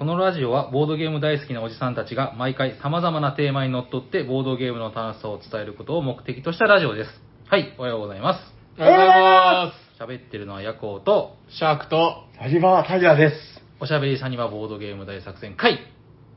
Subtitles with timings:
[0.00, 7.10] このラジオはボードゲーム大好きなおじさんたちが毎回様々なテーマにのっとってボードゲームの楽しさを伝えることを目的としたラジオです。
[7.50, 8.40] はい、おはようございます。
[8.78, 11.58] おはようございま喋ってるのはヤコウと、す。
[11.58, 11.96] シャークと、
[12.38, 13.36] はじまタイガーです。
[13.78, 15.78] おしゃべりさんにはボードゲーム大作戦会。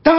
[0.02, 0.12] だ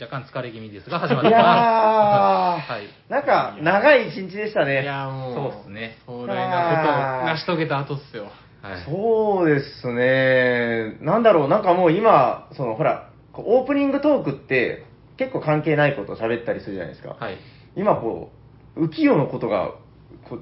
[0.00, 2.70] 若干疲れ気味ですが始まーいやってます。
[2.70, 2.84] はい。
[2.84, 4.84] ー、なんか、長い一日でしたね。
[4.84, 8.30] いやもう、そうっすね壮大なことを成し遂げた後っすよ。
[8.62, 8.84] はい。
[8.84, 10.96] そうですね。
[11.00, 14.84] なんだろう、なんかもう今、その、ほら、オープニングトークって、
[15.16, 17.16] 結構関係ないことを喋ったりするじゃないですか。
[17.18, 17.36] はい。
[17.76, 18.30] 今こ
[18.76, 19.72] う、浮世のことが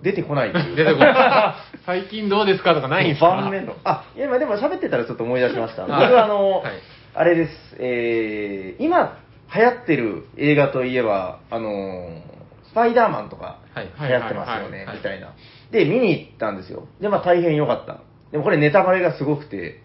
[0.02, 0.52] 出てこない。
[0.76, 3.28] 出てこない 最近どうですかとかないんすか？
[3.28, 3.74] 盤面の。
[3.84, 5.82] あ、いや、今でも喋ってたらちょっと思い出しました。
[5.82, 6.72] 僕はあの、はい
[7.12, 9.18] あれです、えー、今
[9.52, 12.20] 流行ってる映画といえば、あのー
[12.68, 13.88] スパイダーマンとかはい。
[14.00, 15.32] 流行ってますよね、みたいな。
[15.72, 16.86] で、見に行ったんですよ。
[17.00, 17.98] で、まあ大変良かった。
[18.32, 19.80] でもこれネタバレがすごくて、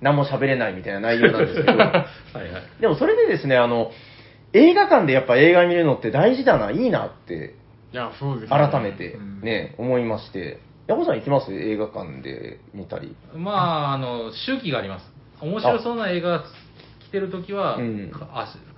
[0.00, 2.02] 何も喋れないみたいな内容なんですけど、 はいは
[2.42, 2.62] い。
[2.80, 3.90] でもそれでですね、あの、
[4.52, 7.54] 映画館でやっぱ映画見るのって大事だな、いいなって
[7.92, 10.60] いや、そうですね改めてうんね、思いまして。
[10.86, 11.52] ヤコさん行きます？
[11.52, 13.16] 映画館で見たり。
[13.34, 13.52] ま
[13.90, 15.12] あ、あの、周期があります。
[15.40, 16.44] 面白そうな映画が
[17.00, 18.12] 来てるときは、うん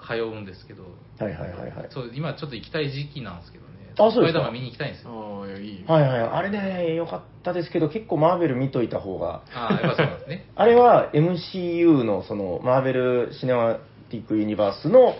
[0.08, 0.84] 通うんですけど、
[1.18, 1.86] はいはいはいはい。
[1.90, 3.67] そう、今ちょっと行きたい時期なんですけどね。
[3.98, 5.10] あそうですかスパイダーマン見に行きたいんですよ。
[5.10, 5.84] ああ、いや、いい。
[5.86, 9.42] はいはい、あれね、良かったですけど、結構マーベル見といた方が。
[9.54, 10.46] ああ、やっぱそうなんですね。
[10.56, 13.74] あれは MCU のそのマーベル・シネマ
[14.10, 15.14] ティック・ユニバースの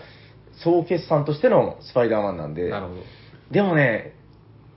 [0.63, 3.01] 総決算としてのスパイダーマンなんで、なるほど。
[3.51, 4.13] でもね、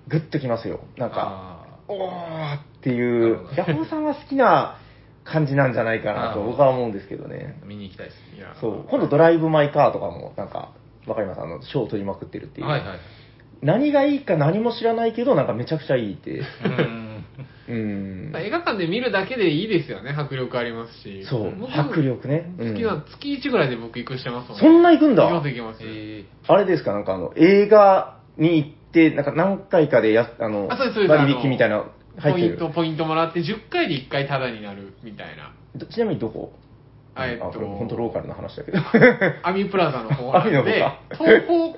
[0.09, 0.81] グッときますよ。
[0.97, 4.79] なんか、あおーっていうヤホーさんは好きな
[5.25, 7.59] 感じなんじゃないかなと僕は思うんですけどね。
[7.63, 10.71] ー見に行きたいですいやそう、今度ドライブ・マイ・カーとかも、なんか、
[11.07, 11.41] わかります？
[11.41, 12.67] あの、賞を取りまくってるっていう。
[12.67, 12.99] はいはい。
[13.63, 16.31] 何がいいか何も知らないけど、なんかめちゃくちゃいいって。
[16.31, 17.25] うーん。
[17.69, 18.33] うん。
[18.37, 21.25] 映画館で見るだけでいいですよね、迫力ありますし。
[21.25, 22.53] そう、僕迫力ね。
[22.59, 25.79] うん好きな、月1ぐらいで僕行くしてますもんそんな行くんだ行きます行きます。
[25.85, 31.85] えあれですか、なんかあの、映画に行って、なんか何回かでや、あの、あそうです割引みたいな。
[32.21, 35.55] ポイント、ポイントもらって10回で1回タダになるみたいな。
[35.77, 36.53] どちなみにどこ？
[37.15, 38.79] あえっとこれ本当ローカルな話だけど。
[39.43, 41.75] アミプラザの方なん アミの方でか、東方、ん？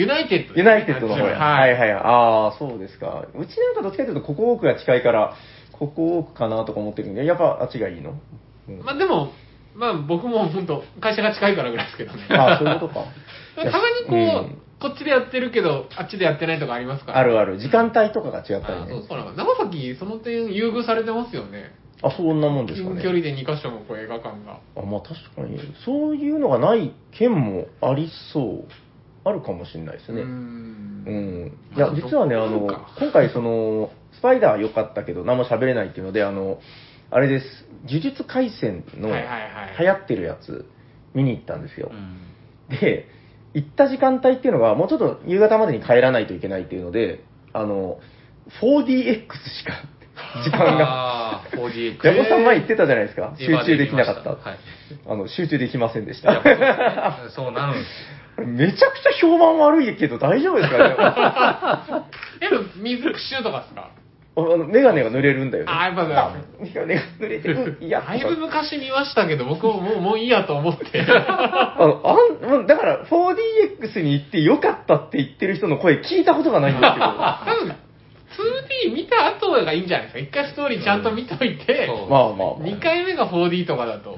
[0.00, 1.38] ユナイテッドねユナイテッドの方や。
[1.38, 1.92] ははいいはい。
[1.92, 3.26] ああ、そうですか。
[3.34, 5.34] うちなんかどっちかというと、ここ多くが近いから、
[5.72, 8.14] ここ多くかなとか思ってるんで、やっぱあっちがいいの、
[8.68, 9.32] うんまあでも、
[9.74, 12.26] まあ僕も本当会社が近いからぐらいですけどね。
[12.30, 13.04] ああ、そういうことか。
[13.56, 17.18] たまにこう、うんこっちでやってるけど、あっちでやってないとかありますから。
[17.18, 17.58] あるある。
[17.58, 19.04] 時間帯とかが違ったりあそうね。
[19.06, 21.74] そうなんか長崎、その点優遇されてますよね。
[22.02, 22.94] あ、そんなもんですかね。
[22.94, 24.60] 近距離で2カ所もこう映画館が。
[24.76, 28.64] あまあ確かに、そういうのがない県もありそう。
[29.24, 30.22] あるかもしれないですね。
[30.22, 31.52] うんん。
[31.76, 32.60] いや、まあ実はね、あの
[32.98, 36.58] 今回その、スパイダー良かったけど、何も喋れないっていうので、あの、
[37.10, 37.46] あれです、
[37.86, 40.66] 呪術廻戦の流行ってるやつ、
[41.14, 41.90] 見に行ったんですよ。
[42.68, 43.06] で、
[43.54, 47.98] 行った時間帯っていうのが、もうちょっと夕方までに帰らないといけないっていうので、あの、
[48.62, 49.82] 4DX しか
[50.44, 52.06] 時間が、ああ、4DX。
[52.06, 53.34] ヤコさん前言ってたじゃないですか。
[53.38, 54.30] 集中できなかった。
[54.30, 54.58] はい。
[55.08, 56.42] あの、集中できませんでした。
[57.30, 62.04] そうなるんですめちゃくちゃ評判悪いけど大丈夫ですかね？
[62.46, 63.90] え、でも水プシュとかですか？
[64.36, 65.72] あの、メガネが濡れるんだよね。
[65.74, 67.78] あやっぱねあメガネが濡れてる。
[67.82, 71.02] いや、だいぶ昔見ましたけど、僕ももうもういいやと思って。
[71.02, 72.00] あの、
[72.52, 77.06] あん、だから 4DX に行って良かったって言ってる人の声聞いたことがないんですけど。
[77.06, 77.74] 多分
[78.88, 80.18] 2D 見た後がいいんじゃないですか。
[80.20, 82.56] 一回ストーリーちゃんと見といて、そうまあまあまあ。
[82.60, 84.16] 2回目が 4D とかだと。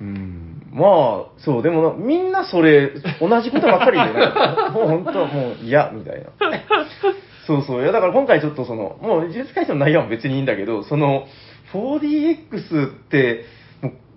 [0.00, 0.47] うん。
[0.78, 4.26] まあ、そう、でもみんなそれ、同じことばっかりでね。
[4.72, 6.30] もう本当もう嫌、みたいな。
[7.46, 7.82] そうそう。
[7.82, 11.26] いや、だから今回ちょっとその、もう呪術改正の内容は別にいいんだけど、その、
[11.72, 13.44] 4DX って、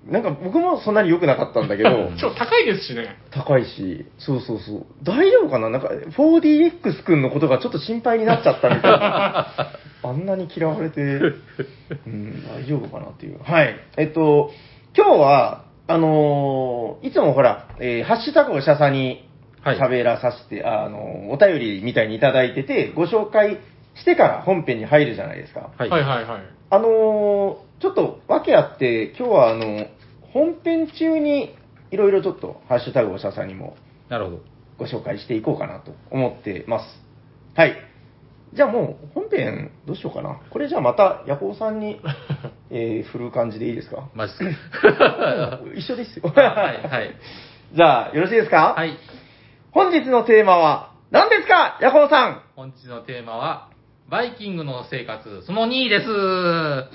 [0.09, 3.17] なんか僕もそんなに良くなかったんだけど、 超高いですしね。
[3.31, 4.85] 高いし、そうそうそう。
[5.03, 5.69] 大丈夫かな？
[5.69, 9.47] なんか、4DX 君のことがちょっと心配になっちゃったみたいな。
[10.03, 13.39] あんなに嫌われて、うん、大丈夫かなっていう。
[13.43, 13.79] はい。
[13.97, 14.51] えっと、
[14.97, 19.27] 今日は、あのーいつもほら、えーハッシュタグをシャサに
[19.63, 23.59] はい喋らさせて、あのーお便りみたいにいただいてて、ご紹介
[23.95, 25.71] してから本編に入るじゃないですか。
[25.77, 25.89] はい。
[25.89, 26.41] はいはいはい。
[26.69, 29.87] あのーちょっと訳あって、今日はあの、
[30.33, 31.55] 本編中に
[31.89, 33.75] いろいろちょっとハッシュタグをシャサにも
[34.07, 34.39] なるほど。
[34.77, 36.85] ご紹介していこうかなと思ってます。
[37.55, 37.75] はい。
[38.53, 40.39] じゃあもう本編どうしようかな。
[40.49, 42.01] これじゃあまたヤコウさんに、
[42.69, 44.09] えー振る感じでいいですか？
[44.13, 44.59] マジです
[44.97, 45.59] か？
[45.75, 46.29] 一緒ですよ。
[46.35, 47.15] はい、はい。
[47.73, 48.73] じゃあよろしいですか？
[48.75, 48.97] はい。
[49.71, 51.77] 本日のテーマは何ですか？
[51.81, 53.69] ヤコウさん本日のテーマは、
[54.09, 56.05] バイキングの生活、その2です。
[56.05, 56.91] イェーイイェ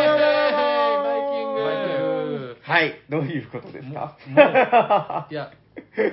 [0.00, 0.10] ー
[1.00, 1.96] イバイキングバイキン
[2.38, 2.94] グはい。
[3.08, 4.16] どういうことですか？
[5.30, 5.50] いや、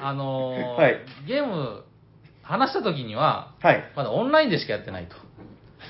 [0.02, 1.84] あのーはいゲーム、
[2.48, 3.84] 話した時には、はい。
[3.96, 5.16] まだオンラインでしかやってないと。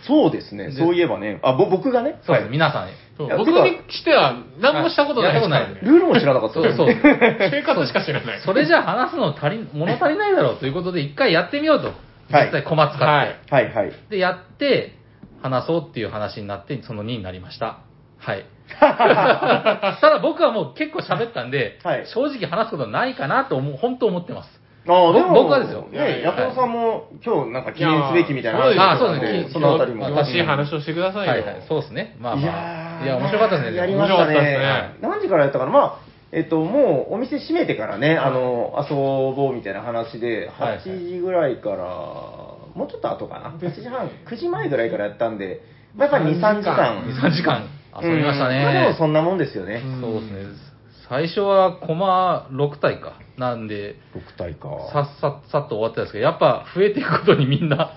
[0.08, 0.68] そうですね。
[0.68, 1.40] でそういえばね。
[1.44, 2.20] あ、ぼ僕がね？
[2.26, 2.90] そうです、はい皆さん。
[3.18, 6.88] 僕にしては何もしたことないですからねはいやったこルールも知らなかったそうそう。
[6.88, 8.42] 生活しか知らない。
[8.42, 11.88] それじゃ話すの足り、物足りないだろうということで、一回やってみようと。
[11.88, 13.06] はい実際コマ使って。
[13.06, 13.92] はいはいはい。
[14.10, 14.98] で、やって、
[15.42, 17.80] 話そうっていう話になって、その2になりました。
[18.18, 18.46] はい。
[18.80, 24.50] ただ僕はもう結構喋ったんで、はい正直話すことないかなと思う、本当思ってます。
[24.88, 30.06] ああ、でも、僕はですよね、ヤコウさんも今日なんか記念すべきみたいなやあそうですねそのあたりも。
[30.06, 31.32] 気持ちいい話をしてくださいよ。
[31.34, 32.16] はいはい、そうですね。
[32.20, 33.04] まあいまあ。
[33.04, 33.78] いや、面白かったですね。
[33.78, 34.96] やりましたねね。
[35.02, 35.72] 何時からやったかな？
[35.72, 45.62] まあ、えっと、もうお店閉めてからね、あの、遊ぼうみたいな話で、はいはい8時ぐらいから、もうちょっと後かな？8時半、9時前ぐらいからやったんで、
[45.96, 47.04] まあやっぱ2、3時間。
[47.04, 47.68] 2、3時間
[48.02, 48.94] 遊びましたうんまあでねも。
[48.96, 49.82] そんなもんですよね。
[49.84, 50.67] うんそうですね。
[51.10, 53.20] 最初はコマ6体か。
[53.38, 54.70] なんで、6体か。
[54.92, 57.94] さっさっさっと終わってたんですけど、やっぱ増えていくことにみんな、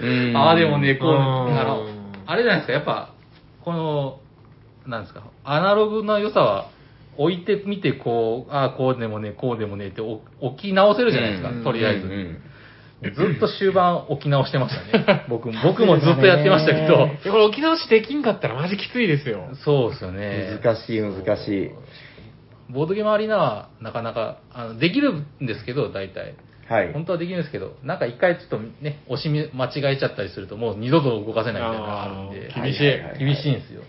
[0.00, 1.86] うんああでもね、こう、うんあの、
[2.26, 3.14] あれじゃないですか、やっぱ、
[3.64, 4.20] この、
[4.86, 6.70] なんですか、アナログな良さは、
[7.16, 12.40] 置いてみて、こう、ああ、こうでもね、こうでもねってお置き直せるじゃないですか、うんとりあえず。
[13.02, 15.26] ずっと終盤置き直してましたね。
[15.28, 19.48] 僕も、僕もずっとやってましたけど、いやこれ沖縄市できんかったらマジきついですよ。
[19.64, 20.58] そうですよね。
[20.62, 21.70] 難しい難しい。
[22.70, 26.34] ボードゲームアリーナはなかなか、あのできるんですけど、大体。
[26.68, 26.92] はい。
[26.92, 32.52] 本当はできるんですけど、なんか一回ちょっとね、押しみ間違えちゃったりすると、もう二度と動かせないみたいなのがあるんで。
[32.54, 32.86] 厳しい。
[32.88, 32.98] はい。
[33.00, 33.10] はい。
[33.10, 33.18] はい。
[33.18, 33.82] 厳しいんですよ。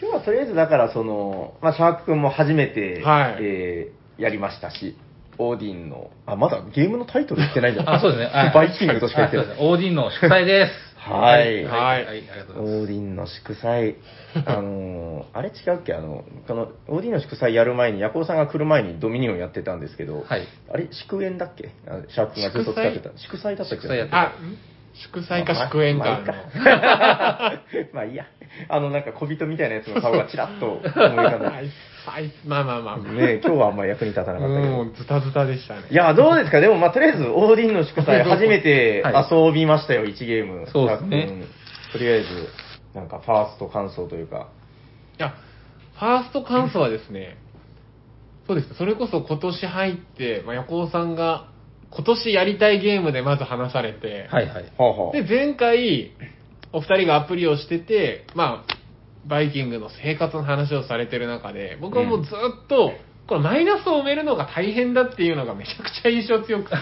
[0.00, 3.36] 今日はとりあえずだからその、まあ、シャーク君も初めて、はい。
[3.40, 4.96] えーやりましたし、
[5.38, 7.84] オーディンの、あ、まだゲームのタイトル言ってないんだ。
[7.86, 8.26] あ、そうですね。
[8.26, 10.72] はいバイキングとしか言ってないオーディンの祝祭です。
[11.00, 11.98] はいはい。
[11.98, 12.06] はい。
[12.08, 13.96] ありがとうございオーディンの祝祭。
[14.46, 15.94] あのーあれ違うっけ？
[15.94, 21.70] あの、この、オーディンの祝祭やる前に、ヤコウさんが来る前にドミニオンやってたんですけど、はいあれ、祝宴だっけ？
[21.86, 23.10] あシャーク君がずっと使ってた。
[23.16, 23.56] 祝祭？
[23.56, 24.58] だったっけ祝祭やってあ、ん
[24.92, 26.34] 祝祭か祝宴か。
[27.92, 28.26] まあいいや。
[28.68, 31.50] あの、なんか小人みたいなやつの顔がちらっと思い浮かんだ。
[31.50, 31.70] はい
[32.06, 32.98] はいまあまあまあ。
[32.98, 34.72] ね今日はあんまり役に立たなかったけど。
[34.72, 35.82] もうズタズタでしたね。
[35.90, 40.66] いや、どうですかでも、まあ、とりあえず、オーディンの祝祭、初めて遊びましたよ、1ゲーム。
[40.72, 41.44] そうですね
[41.92, 42.26] とりあえず、
[42.94, 44.48] なんか、ファースト感想というか。
[45.18, 45.34] いや、
[45.98, 47.36] ファースト感想はですね、
[48.46, 51.48] そうです、それこそ今年入って、まあ、横尾さんが
[51.90, 54.28] 今年やりたいゲームでまず話されて。
[54.30, 54.64] はいはい。
[55.12, 56.12] で、前回、
[56.72, 62.92] お二人がアプリをしてて、まあ、バイキングの生活の話をされてる中で、僕はもうずっと、
[63.26, 66.76] このマイナスを埋めるのが大変だっていうのがめちゃくちゃ印象強くて、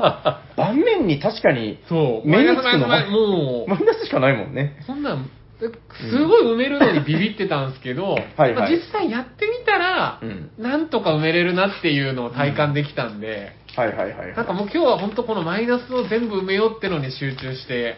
[0.56, 4.76] 盤面に確かに、そう、マイナス、マイナス、つくのマイナスもう、マイナスしかないもんね。
[4.86, 14.36] そんなん、すごい埋めるのにビビってたんですけど、はいまあ実際やってみたら、うんなんとか埋めれるなっていうのを体感できたんで、はいはいはい。
[14.36, 17.96] なんかもう今日は本当このマイナスを全部埋めようってのに集中して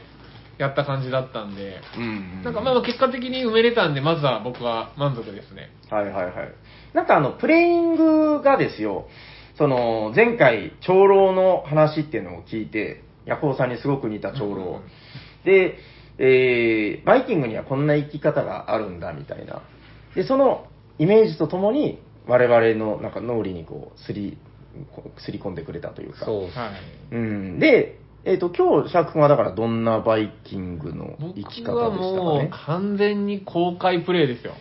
[0.58, 2.06] やった感じだったんで、うんう
[2.40, 5.70] ん、なんかまあまあ結果的に埋めれたんで、まずは僕は満足ですね。
[5.90, 6.34] はいはいはい。
[6.94, 9.08] なんかあの、プレイングがですよ、
[9.56, 14.80] その、前回、長老の話っていうのを聞いて、ヤコウさんにすごく似た長老。
[15.44, 15.78] で、
[16.18, 19.62] えー、バイキングにはこんな生き方があるんだみたいな。
[20.14, 20.66] で、その
[20.98, 24.38] イメージとともに、我々のなんか脳裏にこう、すり、
[25.18, 26.24] すり込んでくれたというか。
[26.24, 26.42] そう。
[26.44, 27.14] はい。
[27.14, 27.58] うん。
[27.58, 32.50] で、えっ、と、今日、シャーク君はだからどんなバイキングの生き僕は方でしたかもうね。
[32.66, 34.54] 完全に公開プレイですよ。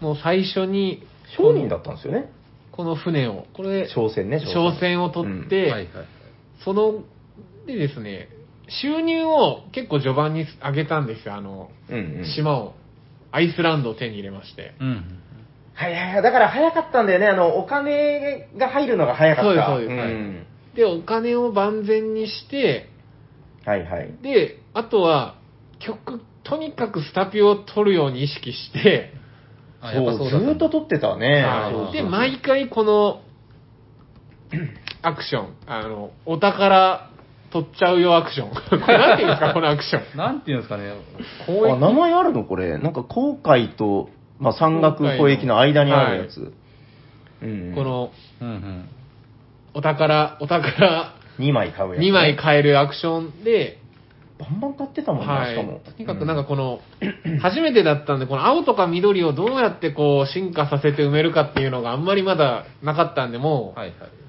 [0.00, 2.30] もう最初に、商人だったんですよね。
[2.72, 5.88] この船を、これ、商船ね、商船を取って、はいはい。
[6.64, 7.04] その、
[7.66, 8.28] でですね、
[8.68, 12.24] 収入を結構序盤に上げたんですよ、あの、うんうん。
[12.24, 12.74] 島を、
[13.30, 14.74] アイスランドを手に入れまして。
[14.80, 15.20] うん。
[15.74, 16.22] はいはいはい。
[16.22, 17.26] だから早かったんだよね。
[17.26, 19.50] あの、お金が入るのが早かった。
[19.50, 22.88] そうですそうですんで、お金を万全にして、
[23.64, 24.14] はいはい。
[24.22, 25.36] で、あとは、
[25.78, 29.12] 曲、とにかくスタピを取るように意識して、
[29.80, 31.44] あやっぱそう、ずーっと撮ってたね。
[31.92, 33.20] で、毎回この、
[35.02, 37.10] アクション、あの、お宝
[37.52, 38.50] 取っちゃうよアクション。
[38.50, 38.56] こ
[38.88, 40.18] れなんていうんですか、このアクション。
[40.18, 40.92] なんていうんですかね、
[41.46, 42.44] 公あ、名前あるの？
[42.44, 42.78] これ。
[42.78, 46.52] なんか、航海と、まあ、山岳交易の間にあるやつ。
[47.42, 47.74] うん。
[47.74, 48.10] こ、の、
[48.40, 48.88] うんうん。
[49.74, 53.78] お宝、お宝2枚買うやつ、2枚買えるアクションで、
[54.38, 55.54] バンバン買ってたもんね、はい。
[55.54, 55.80] しかも。
[55.80, 56.80] とにかくなんかこの、
[57.40, 64.23] 初めてだったんで、この青とか緑をどうやってこう進化させて埋めるかっていうのがあんまりまだなかったんで、もうはいはい。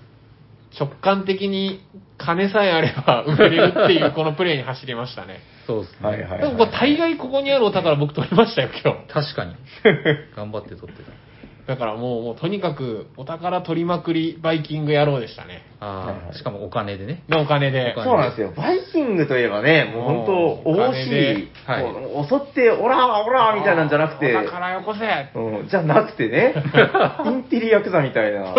[0.79, 1.82] 直感的に
[2.17, 5.39] 金さえあれば埋めれるっていうこのプレイに走りましたね。
[5.67, 6.08] そうですね。
[6.08, 9.08] はいはいでもこれ大概ここにあるお宝僕取りましたよ、今日。
[9.08, 9.55] 確かに。
[10.36, 11.25] 頑張って撮ってた。
[11.67, 15.63] だからもう、もうとにかくお宝取りまくりバイキング野郎でしたね。
[15.79, 17.24] あはいはいあ、しかもお金でね。
[17.27, 18.53] のお金でそうなんですよ。
[18.55, 26.53] バイキングといえばね、もう本当、もうおおしい、はい襲って、オラオラみたいなんじゃなくて、お宝よこせうん、じゃなくてね、
[27.25, 28.53] インテリヤクザみたいな。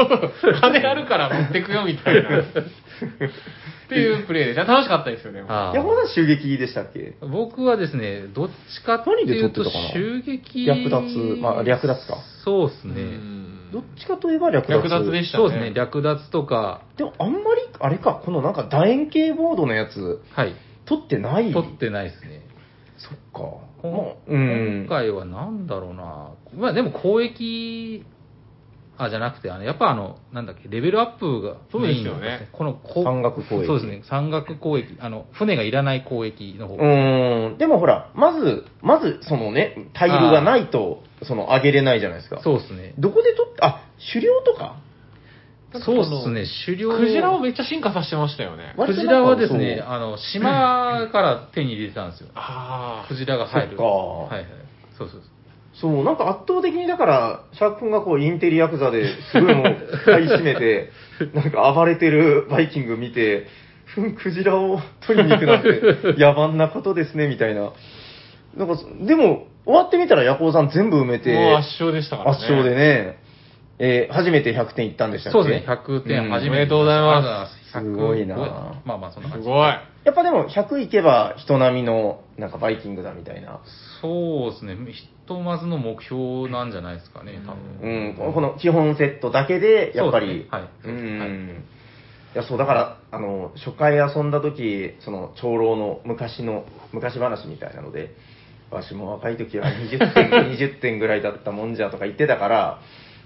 [0.60, 2.38] 金あるから持ってくよみたいな。
[2.40, 5.44] っていうプレイで、じゃあ楽しかったですよね。
[5.46, 7.14] ああ山田襲撃でしたっけ？
[7.20, 9.92] 僕はですね、どっちかって何でいうと撮ってたかな？
[9.94, 10.66] 襲撃。
[10.66, 12.94] 略奪まあ略奪かうそうですね。
[12.94, 14.74] んどっちかといえば略奪。
[14.74, 15.44] 略奪でしたね。
[15.44, 17.42] そうですね、略奪とか、でもあんまり、
[17.80, 20.54] あれか、このなんか楕円形ボードのやつ、はい。
[20.84, 21.52] 撮ってない。
[21.52, 22.46] 取ってないですね。
[22.98, 23.58] そっか。
[23.82, 24.86] こんもう、うん。
[24.86, 26.34] 今回はなんだろうな。
[26.56, 28.04] まあでも公益、
[28.98, 35.00] あ、じゃなくて、あの、やっぱあの、なんだっけ、レベルアップがそうですよねこのこ山岳交易そうですね、山岳交易。
[35.00, 36.76] あの、船がいらない交易の方。
[36.76, 36.86] う
[37.54, 37.58] ん。
[37.58, 42.40] でもほら、まず、まず、そのね、タイルがないと、その、上げれないじゃないですか。
[42.42, 42.94] そうですね。
[42.98, 44.76] どこで撮って、あ、狩猟とか？
[45.84, 46.96] そうですね、狩猟。
[46.96, 48.74] クジラをめっちゃ進化させてましたよね。
[48.76, 52.28] クジラはですね、あの、島から手に入れてたんですよ。
[52.34, 53.68] あクジラが入る。
[53.70, 54.46] そっかはいはい。
[54.96, 55.35] そうそうそう。
[55.80, 60.90] そう、なんか圧倒的にだから、シャーク君がこう、インテリヤクザですごいもう、買い占めて、
[61.34, 63.46] なんか暴れてるバイキング見て、
[63.84, 65.70] ふん、クジラを取りに行くなんて、
[66.18, 67.72] 野蛮なことですね、みたいな。
[68.56, 71.18] なんか、でも、終わってみたら、ヤコウさん全部埋めあ。
[71.18, 72.36] て、もう圧勝でしたからね。
[72.36, 73.18] 圧勝でね、
[73.78, 75.38] えー初めて100点いったんでしたっけ？
[75.38, 76.48] そうですね、100点初めて。
[76.48, 78.36] おめでとうございますありがとうございます。
[78.36, 79.44] すごいなまあまあ、そんな感じ。
[79.44, 79.68] すごい。
[79.68, 83.60] やっぱでも、100いけば人並みの、なんかバイキングだみたいな。
[84.00, 84.74] そうですね、
[85.26, 88.10] ひとまずの目標なんじゃないですかね、多う分。
[88.10, 90.48] ん、この基本セットだけで、やっぱり、そうですね。
[90.50, 90.68] はい。
[90.84, 91.30] うん、はい。
[92.36, 98.14] いや、そう、だから、あの、初回遊んだ時、その、長老の昔の、昔話みたいなので、
[98.70, 102.80] わしも若い時は20点、 20点ぐらいだったもんじゃとか言ってたから、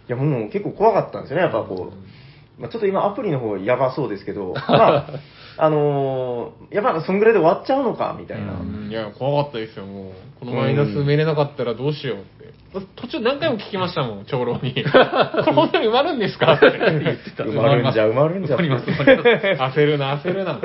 [0.09, 2.61] いや、もう結構怖かったんですよね、やっぱこう。
[2.61, 5.07] まあ、ちょっと今アプリの方やばそうですけど、 まあ、
[5.63, 8.53] あのーやっぱそんぐらいで終わっちゃうのか、みたいな。
[8.53, 10.13] うんいや、怖かったですよ、もう。
[10.41, 12.51] このマイナス埋めれなかったらどうしようって。
[12.97, 14.73] 途中何回も聞きましたもん、長老に。
[14.85, 16.53] これ本当に埋まるんですか？
[16.55, 16.71] って。
[16.71, 18.57] 言ってた埋まるんじゃ、埋まるんじゃ。
[18.57, 19.17] 埋まります、埋まり
[19.59, 19.79] ます。
[19.81, 20.61] 焦るな、焦るな。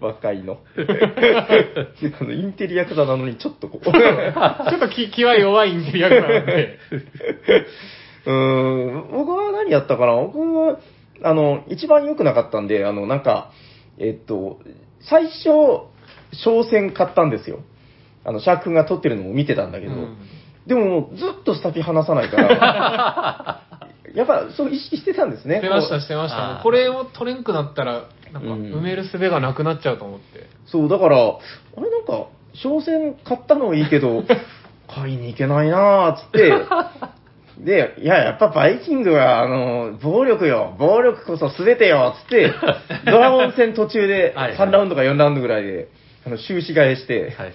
[0.00, 0.58] 若いの。
[0.76, 3.84] あのインテリアクザなのにちょっとこう。
[3.90, 6.78] ちょっと気気は弱いインテリアクザなんで。
[8.26, 10.12] うーん、僕は何やったかな？
[10.16, 10.76] 僕は、
[11.22, 13.50] あの、一番良くなかったんで、あの、なんか、
[13.98, 14.60] えっと、
[15.00, 15.48] 最初、
[16.32, 17.60] 商船買ったんですよ。
[18.24, 20.16] あの、シャーク君が撮ってるのも見てたんだけど、うん
[20.66, 23.62] でももうずっと先離さないから、
[24.14, 25.56] やっぱそう意識してたんですね。
[25.56, 26.60] してました、してました。
[26.62, 30.48] これを取れんくなったら、なんかうん埋める術がなくなっちゃうと思って。
[30.66, 31.38] そう、だから、あ
[31.80, 34.24] れなんか、商船買ったのはいいけど、
[34.92, 36.52] 買いに行けないなーっつって、
[37.58, 42.52] で、いや、やっぱバイキングは、あの、暴力よ、暴力こそ全てよ、つって、
[43.06, 45.88] ドラゴン戦途中ではい3ラウンドか4ラウンドぐらいで、
[46.26, 47.52] あの、終止替えして、はい。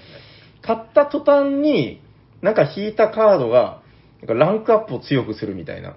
[0.63, 2.01] 買った途端に、
[2.41, 3.79] なんか引いたカードが、
[4.21, 5.89] なんかランクアップを強くするみたいな。
[5.89, 5.93] あ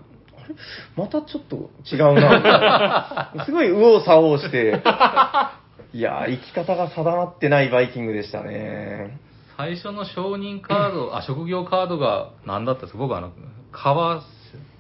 [0.49, 0.55] れ？
[0.97, 3.33] またちょっと違うなみたいな。
[3.47, 4.83] すごい右往左往して、
[5.97, 9.19] いやー、生き方が定まってないバイキングでしたね。
[9.57, 12.99] 最初の承認カード、あ、職業カードが何だったんですか？
[12.99, 13.31] 僕あの、
[13.75, 14.23] 川、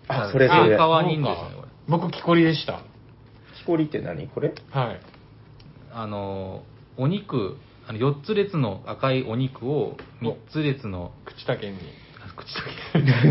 [0.08, 1.68] あそれそれ川人ですね、これ。
[1.88, 2.80] 僕、木こりでした。
[3.60, 4.28] 木こりって何？
[4.28, 4.54] これ？
[4.70, 5.00] はい。
[5.92, 6.62] あの、
[6.96, 11.76] お肉、あの4つ列の赤いお肉を3つ列の、口竹に。
[12.20, 12.62] あ口だ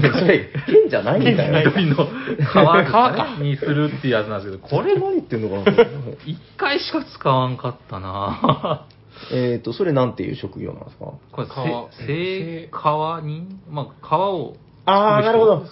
[0.02, 0.10] け。
[0.20, 1.72] それ、剣じゃないんだよ。
[1.72, 5.88] 緑の川です川かかねにするっていうやつなんですけど、これこれ何言ってんのかな？
[6.26, 8.86] 一回しか使わんかったな
[9.32, 11.06] えっと、それなんていう職業なんですか？
[11.32, 13.48] これ、川せ聖川人？
[13.70, 14.56] まあ、川を。
[14.86, 15.66] あー、なるほど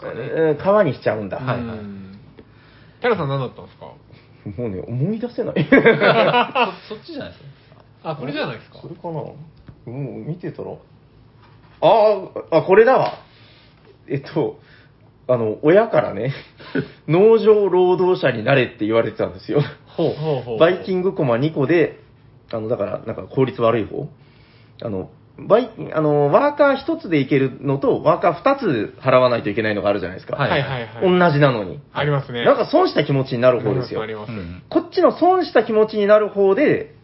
[0.63, 1.38] 川にしちゃうんだ。
[1.38, 1.98] はいうん
[3.01, 3.86] キャラさん何だったんですか？
[4.62, 5.56] もうね、思い出せない。
[6.88, 7.41] そそっちじゃないです
[8.03, 8.12] か？
[8.12, 8.80] あ、これじゃないですか？
[8.80, 9.13] それかな？
[9.13, 9.36] も
[9.86, 10.70] う見てたら。
[10.72, 10.77] あ
[12.51, 13.13] あ、あ、これだわ。
[14.08, 14.60] えっと、
[15.27, 16.32] あの、親からね、
[17.08, 19.62] 農場労働者になれって言われてたんですよ。
[19.88, 20.13] ほう。
[20.13, 22.00] ほうほうバイキングコマ2個で、
[22.53, 24.08] あの、だから、なんか効率悪い方
[24.84, 30.35] あの、バイあの、ワーカー1つでいけるのと、ワーカー2つ払わないといけないのがあるじゃないですか。
[30.35, 31.19] はいはいはいはい。
[31.19, 31.79] 同じなのに。
[31.93, 32.45] ありますね。
[32.45, 34.05] なんか損した気持ちになる方ですよあ。
[34.05, 34.63] りますありますうん。
[34.69, 36.95] こっちの損した気持ちになる方で、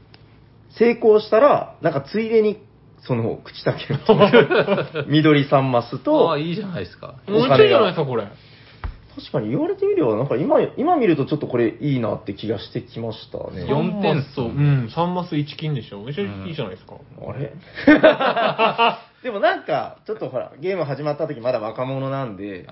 [0.77, 2.61] 成功したら、なんかついでに、
[3.01, 3.87] その、口だけ、
[5.07, 7.15] 緑3マスあとあ、、いいじゃないですか。
[7.27, 8.27] めっちゃいいじゃないですか、これ。
[9.17, 13.65] 確かに言われてみれば、なんか今、今見るとちょっとこれいいなって気がしてきましたね。
[13.67, 16.03] 四点数三マスとうん、3マス1金でしょ。
[16.03, 16.95] めっちゃいいじゃないですか。
[17.27, 17.51] あれ？
[19.23, 22.67] でもなんか、ちょっとほら、ゲーム始まった時まだ若者なんで、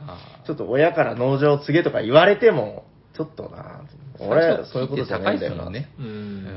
[0.46, 2.86] ちょっと親から農場を継げとか言われても、
[3.16, 3.82] ちょっとな
[4.20, 5.70] 俺そういうことじゃないんだよな。
[5.72, 5.90] ね。
[6.00, 6.04] う。
[6.04, 6.10] うん
[6.44, 6.48] ん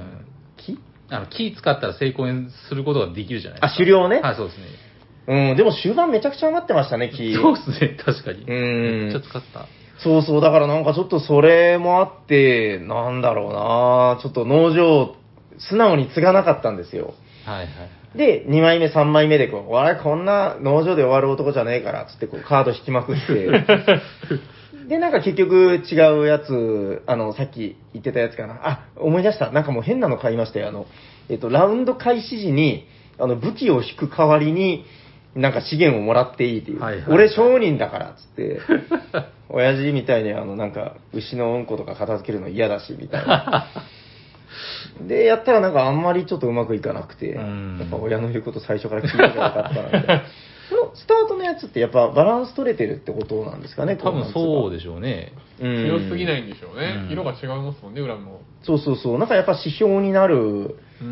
[0.59, 0.79] 木？
[1.09, 2.27] あの、木使ったら成功
[2.69, 3.75] することができるじゃないですか。
[3.75, 4.21] あ狩猟ね？
[4.21, 4.65] はい、そうですね。
[5.29, 7.35] うん、でも終盤めちゃくちゃ余ってましたね、木。
[7.35, 8.43] そうですね、確かに。
[8.43, 9.67] うんめっちゃ使った。
[9.99, 15.15] そうそう、だからなんかちょっとそれもあって、なんだろうなちょっと農場、
[15.59, 17.15] 素直に継がなかったんですよ。
[17.45, 17.69] はいはい。
[18.17, 23.49] で、2枚目、3枚目でこう、俺こんな農場で終わる男じゃねえから、つってこうカード引きまくって、
[24.89, 28.59] で、なんか結局違うやつ、あの、さっき言ってたやつかな。
[28.63, 29.51] あ、思い出した。
[29.51, 30.69] なんかもう変なの買いましたよ。
[30.69, 30.87] あの、
[31.29, 32.87] えっと、ラウンド開始時に、
[33.19, 34.87] あの、武器を引く代わりに、
[35.39, 36.81] なんか資源をもらっていいっていう。
[36.81, 38.61] はいはい俺商人だから、つって。
[39.49, 43.67] 親父みたいにあの、なんか、牛のうんことか片付けるの嫌だし、みたいな。
[45.07, 50.19] で、やったらなんかあんまりちょっとうまくいかなくて、やうんっぱ親の言うこと最初から聞いてなかったなみたいな。
[50.19, 50.25] こ
[50.91, 55.33] のスタートのやつってやっぱバランス取れてるってことなんですかね、多分そうででしょうね。
[55.61, 57.07] うん強すぎないんでしょうね。
[57.07, 58.41] うん色が違いますもんね、裏も。
[58.63, 59.19] そうそうそう。
[59.19, 61.07] なんかやっぱ指標になる、うう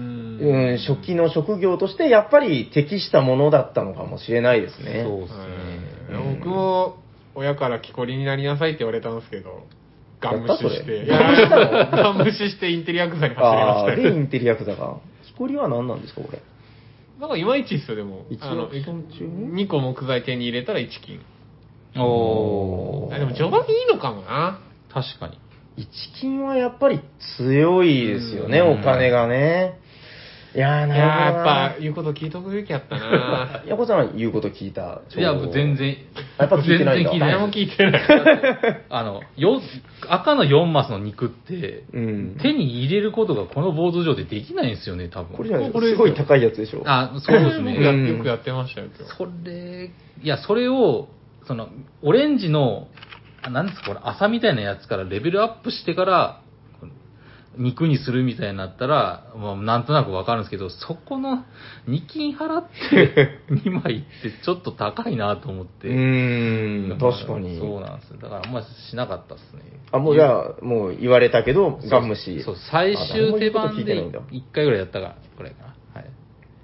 [0.75, 5.05] ん、初期の職業としてやっぱり適したものだったのかもしれないですね。
[5.05, 5.39] そうですね。
[5.39, 6.97] はい僕も
[7.35, 9.67] 親から木こりになりなさいって言われたんですけど、
[10.21, 11.05] ガン無視して。
[11.07, 13.97] ガン無視してインテリアクザに走りましたよ。
[13.97, 14.97] でインテリアクザが。
[15.27, 16.41] 木こりは何なんですか、これ？
[17.21, 18.27] なんかいまいちっすよ、でも。
[18.31, 21.21] 一あのオプション中に2個木材手に入れたら1金。
[22.03, 23.15] おー。
[23.15, 24.61] あでも序盤いいのかもな。
[24.93, 25.39] 確かに。
[25.77, 25.89] 一
[26.21, 27.01] 金はやっぱり
[27.37, 29.79] 強いですよね、うんお金がね。
[30.55, 31.51] いやー、いなやーるほどな。
[31.61, 33.63] やっぱ言うこと聞いとくべきやったな。
[33.67, 35.03] ヤコさんは言うこと聞いた？
[35.17, 35.77] いや、もう全。
[35.77, 35.97] 然。
[36.39, 38.83] やっぱ聞いてないんだ全然誰も聞いてない。
[38.89, 39.61] あの、よ、
[40.09, 42.37] 赤の4マスの肉って、うん。
[42.41, 45.37] 手に入れることがこのボード上でできないんですよね、多分。
[45.37, 46.83] これじゃないこれすごい高いやつでしょ。
[46.87, 47.99] あ、そうです僕やね。
[48.11, 49.15] うんよくやってましたよ、今日。
[49.17, 49.91] それ、
[50.23, 51.09] いや、それを、
[51.47, 51.69] その、
[52.03, 52.89] オレンジの、
[53.43, 56.41] あなんですか、これ、朝みたいなやつからレベルアップしてから、
[57.59, 61.45] 肉にするみたいになったら、まあ、なんとなくわかるんですけど、そこの
[61.89, 65.89] 2金払って 2枚ってちょっと高いなと思って。
[65.89, 67.59] うーん、確かに。
[67.59, 68.19] そうなんですよ。
[68.21, 69.63] だからあんまりしなかったですね。
[69.93, 72.43] あ、もうじゃあ、もう言われたけど、ガン無視。
[72.43, 75.67] そう、最終手番でないんだ1回ぐらいやったから、これかな。
[75.95, 76.11] はい。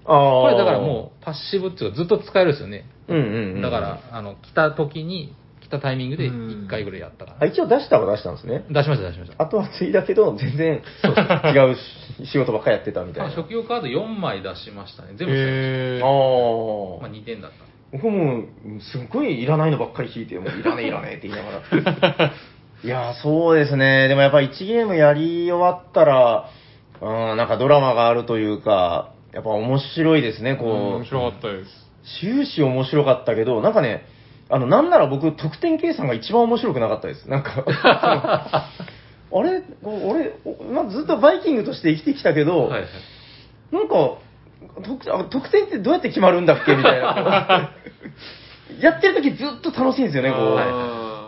[0.04, 0.42] ああ。
[0.42, 2.86] これだからもう、パッシブっていうかずっと使えるんですよね。
[3.08, 3.24] うんうん
[3.54, 3.62] うん。
[3.62, 5.34] だから、あの、来た時に、
[5.72, 7.50] 来たタイミングでうん1回ぐらいやったかあ、ら。
[7.50, 8.64] 一応出したは出したんですね。
[8.68, 9.42] 出しました、出しました。
[9.42, 10.82] あとはついだけど、全然
[11.54, 11.76] 違う
[12.26, 13.34] 仕事ばっかりやってたみたいな。
[13.34, 15.14] 職業カード4枚出しましたね。
[15.16, 15.52] 全部使いまし
[15.96, 16.08] へああ。
[16.98, 17.08] た。
[17.08, 17.56] まあ2点だった。
[17.92, 18.44] 僕も、
[18.80, 22.32] すっごいいらないのばっかり引いて、もういらねえいらねえって言いながら。
[22.84, 24.08] いやー、そうですね。
[24.08, 26.48] でもやっぱ1ゲームやり終わったら、
[27.00, 30.68] うん、なんかドラマがあるというか、やっぱ面白いですね、こう。
[30.96, 31.82] 面白かったです。
[32.20, 34.04] 終始面白かったけど、なんかね、
[34.54, 37.26] あの、なんなら僕、得点計算が一番面白くなかったです。
[37.28, 38.68] なんか、 あ
[39.42, 39.62] れ？
[39.82, 42.88] 俺、おまあ、ずっとバイキングとして生きてきたけど、はいはい。
[43.72, 43.94] なんか、
[44.84, 46.76] 得あ得点ってどうやって決まるんだっけ？
[46.76, 47.70] みたいな。
[48.80, 50.56] やってる時ずっと楽しいんですよね、こう。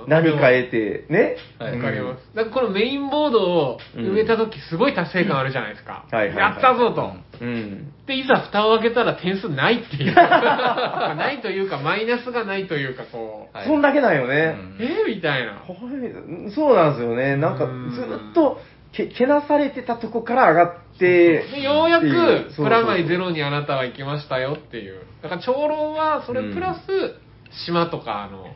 [0.09, 1.37] 何変えて、ね？
[1.59, 2.37] はいわかります。
[2.37, 6.07] なんかこのメインボードを埋めたときすごい達成感あるじゃないですか。
[6.11, 7.13] はいはいはいやったぞと。
[7.41, 7.93] うん。
[8.07, 10.15] で、いざ蓋を開けたら点数ないっていう。
[10.15, 10.23] ま
[11.11, 14.57] あないというか、マイナスがないというか、こう、はいそんだけなんよね。
[14.79, 15.15] うんえー？
[15.15, 15.53] みたいな。
[15.53, 17.37] はいそうなんですよね。
[17.37, 18.61] なんかうんずっと
[18.93, 21.43] けけなされてたとこから上がって。
[21.43, 25.01] でようやく、プラマイゼロにあなたは行きましたよっていう。
[25.23, 26.81] だから長老は、それプラス、
[27.67, 28.47] 島とか、あの、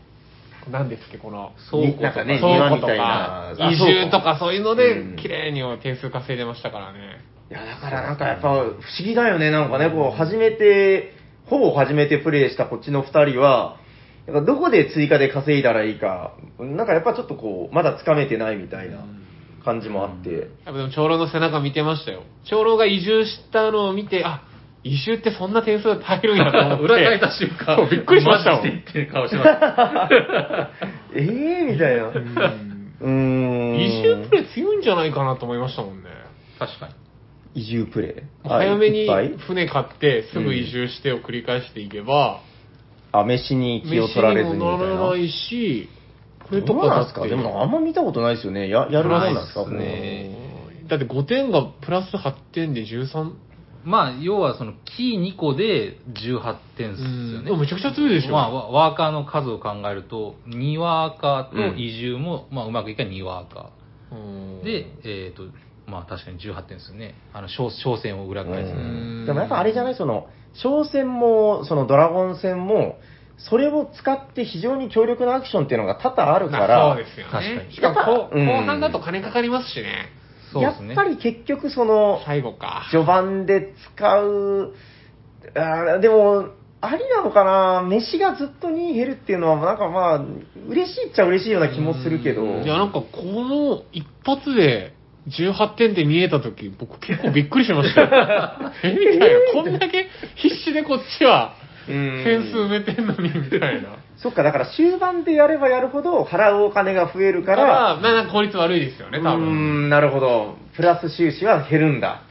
[0.71, 6.99] 何ですっけ、この、倉庫とかなんかね、倉庫とかな。、移住とかそういうのでうん、綺麗に点数稼いでましたからね。
[7.51, 9.51] いや、だからなんかやっぱ不思議だよね。
[9.51, 11.15] なんかね、こう、初めて、
[11.47, 13.79] ほぼ初めてプレイしたこっちの二人は、
[14.27, 19.05] なんかどこで追加で稼いだらいいか、なんかやっぱちょっとこう、まだつかめてないみたいな
[19.65, 20.31] 感じもあって。
[20.31, 22.25] やっぱでも長老の背中見てましたよ。
[22.45, 24.43] 長老が移住したのを見て、あ、
[24.85, 26.85] 移住ってそんな点数入るんやと思って。
[26.85, 30.71] 裏返った瞬間、そうびっくりしましたもんマジでっていう顔してました。
[31.15, 32.05] えーみたいな。
[32.07, 33.77] うーん。
[33.81, 36.09] 移住プレイ強いんじゃないかなと思いましたもんね。
[36.59, 36.95] 確かに。
[37.55, 38.09] 移住プレ
[38.45, 38.49] イ？
[38.49, 39.35] 早めにいっぱい？
[39.39, 42.41] 船買ってすぐ移住してを繰り返していけば、
[43.13, 44.79] あ、飯に気を飯取られずにみたいな。
[44.95, 45.89] ならないし、
[46.49, 47.27] これとどうかなんですか？
[47.27, 48.69] でもあんま見たことないですよね。
[48.69, 49.65] ややるもんなんですか？
[49.67, 50.31] ないっすね
[50.89, 53.31] だって5点がプラス8点で13
[53.89, 57.09] まあ、要はその、キー2個で18点ですよ
[57.41, 57.45] ね。
[57.47, 58.33] でもめちゃくちゃ強いでしょ。
[58.33, 63.71] まあ、ワワーカーの数を考えると、2ワーカーと移住も、まあ、うまくいけば2ワーカ
[64.13, 64.65] うんー。
[64.65, 65.45] で、えっ、と、
[65.91, 67.15] まあ確かに18点ですよね。
[67.33, 68.71] あの、商商戦を裏返す。
[68.73, 69.95] うんでもやっぱあれじゃない？
[69.95, 72.99] その、商戦も、そのドラゴン戦も、
[73.39, 77.67] それを使って非常に強力なアクションっていうのが多々あるかまら、あそうですよ確かね。
[77.69, 80.09] にしかも後半だと金かかりますしね。
[80.55, 80.93] やそうですね。
[80.93, 82.87] っぱり結局その、最後か。
[82.91, 84.75] 序盤で使う、
[85.55, 86.49] あーでも、
[86.81, 90.25] ありなのかな飯がずっと2位減るっていうのは、なんかまあ、
[90.69, 92.45] 嬉しいっちゃ嬉しいような気もするけど。
[92.45, 94.95] いや、なんかこの一発で
[95.29, 98.09] 18点って見えたとき、僕結構びっくりしましたよ。
[98.85, 99.53] えみたいな。
[99.55, 100.07] こんだけ
[100.37, 103.89] 必死でこっちはうん点数埋めてんのに、みたいな。
[104.19, 109.87] そっか、だから終盤でやればやるほど払うお金が増えるか、からら、まあ効率悪いですよね、多うー分。
[109.87, 110.57] ん、なるほど。
[110.77, 112.23] プラス収支は減るんだ。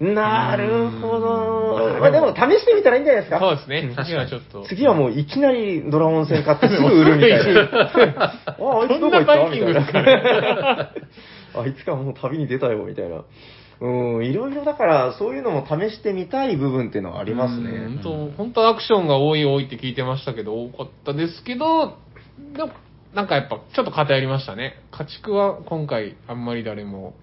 [0.00, 1.96] なるほど。
[2.00, 3.40] まあでも試してみたらいいんじゃないですか。
[3.40, 3.82] そうですね。
[3.82, 4.62] 確かに次はちょっと。
[4.68, 7.60] 次はもういきなりドラゴン戦買ってすぐ売るみたいな。
[8.22, 9.34] あ、あいつどこ行った？
[9.34, 9.82] そんなバイキングみたいな。
[9.82, 10.88] ですかね
[11.56, 13.22] あいつかもう旅に出たよ、みたいな。
[13.80, 17.70] うん、いろいろだから、そういうのも試してみたい部分っていうのはありますね。
[17.70, 21.96] 本当、本当アクションが多い多いって聞いてましたけど、多かったですけど、
[22.54, 22.70] でも、
[23.14, 24.82] なんかやっぱちょっと偏りましたね。
[24.90, 27.14] 家畜は今回あんまり誰も。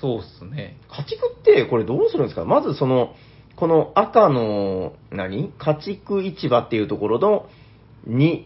[0.00, 0.78] そうっすね。
[0.88, 2.44] 家畜ってこれどうするんですか？
[2.44, 3.14] まずその、
[3.56, 5.52] この赤の、何？
[5.58, 7.46] 家畜市場っていうところの
[8.08, 8.44] 2、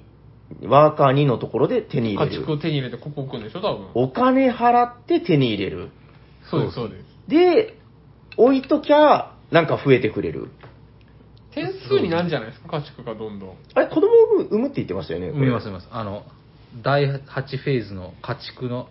[0.67, 2.43] ワーカー2のところで手に入家れる。
[2.43, 3.91] 畜を手に入れてここ置くんでしょ、多分。
[3.95, 5.91] お金払って手に入れる。
[6.51, 7.14] そうです、そうです。
[7.29, 7.79] で、
[8.37, 10.49] 置いときゃ、なんか増えてくれる。
[11.53, 13.57] 点数になるんじゃないですか、家畜がどんどん。
[13.75, 14.09] あれ、子供
[14.41, 15.31] を産むって言ってましたよね。
[15.31, 15.89] これ見ます見ます。
[15.91, 16.25] あの、
[16.83, 17.17] 第8
[17.59, 18.89] フェーズの家畜の、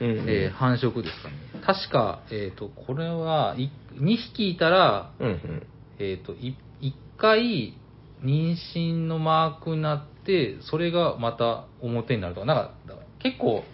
[0.00, 0.28] うんうん。
[0.28, 1.36] えー繁殖ですかね。
[1.64, 5.66] 確か、えっ、と、これは、い2匹いたら、うんうん。
[5.98, 7.74] えっ、と、い1回、
[8.22, 13.64] 妊娠のマークになって、それがまた表になるとか、なんか、だから結構、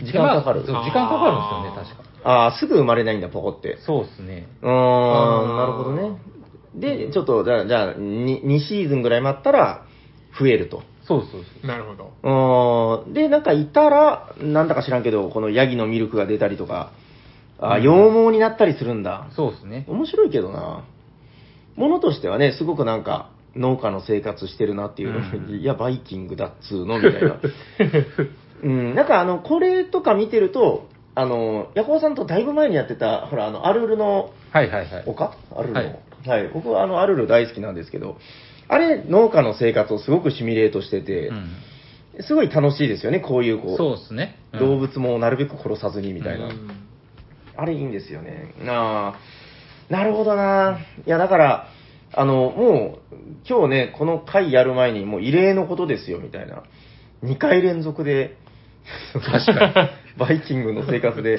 [0.00, 2.13] 時間かかるそう時間かかるんですよね、確か。
[2.24, 3.78] ああ、すぐ生まれないんだ、ポコって。
[3.86, 4.48] そうですね。
[4.62, 6.18] うーん、なるほどね。
[6.74, 9.84] で、ちょっと、じゃあ、じゃあ、2, 2シーズンぐらい待ったら、
[10.38, 10.82] 増えると。
[11.06, 11.66] そうそうです。
[11.66, 12.12] なるほど。
[12.22, 13.12] うーん。
[13.12, 16.92] で、なんかいたら、なんだか知らんけど、このヤギのミルクが出たりとか、
[17.58, 19.28] あーうん羊毛になったりするんだ。
[19.36, 19.84] そうですね。
[19.86, 20.84] 面白いけどな。
[21.76, 27.36] ものとしてはね、すごくなんか、農家の生活してるなっていうのに、うんいや、バイキングだっつうの、みたいな。
[28.64, 35.04] うん、なんかあの、これとか見てると、あの、ヤコウさんとだいぶ前にやってた、ほら、あの、アルルのはいはいはい。
[35.06, 35.36] 丘？
[35.54, 35.80] アルルの？
[35.80, 35.84] は
[36.26, 36.48] はいい。
[36.52, 38.16] 僕はあの、アルル大好きなんですけど、
[38.68, 41.46] あれ、農家の生活をすごくシミュレートしてて、うん
[42.20, 44.36] すごい楽しいですよね、こういう、こう、そうですね。
[44.52, 46.46] うん動物もなるべく殺さずにみたいな。
[46.46, 46.70] うん
[47.56, 48.52] あれいいんですよね。
[48.66, 50.78] ああ、なるほどな。
[51.06, 51.68] いや、だから、
[52.12, 53.14] あの、もう、
[53.48, 56.64] 今日ね、この回やる前に、もう異例のことですよ、みたいな。
[57.22, 58.36] 2回連続で、
[59.12, 61.38] 確かに、 バイキングの生活で、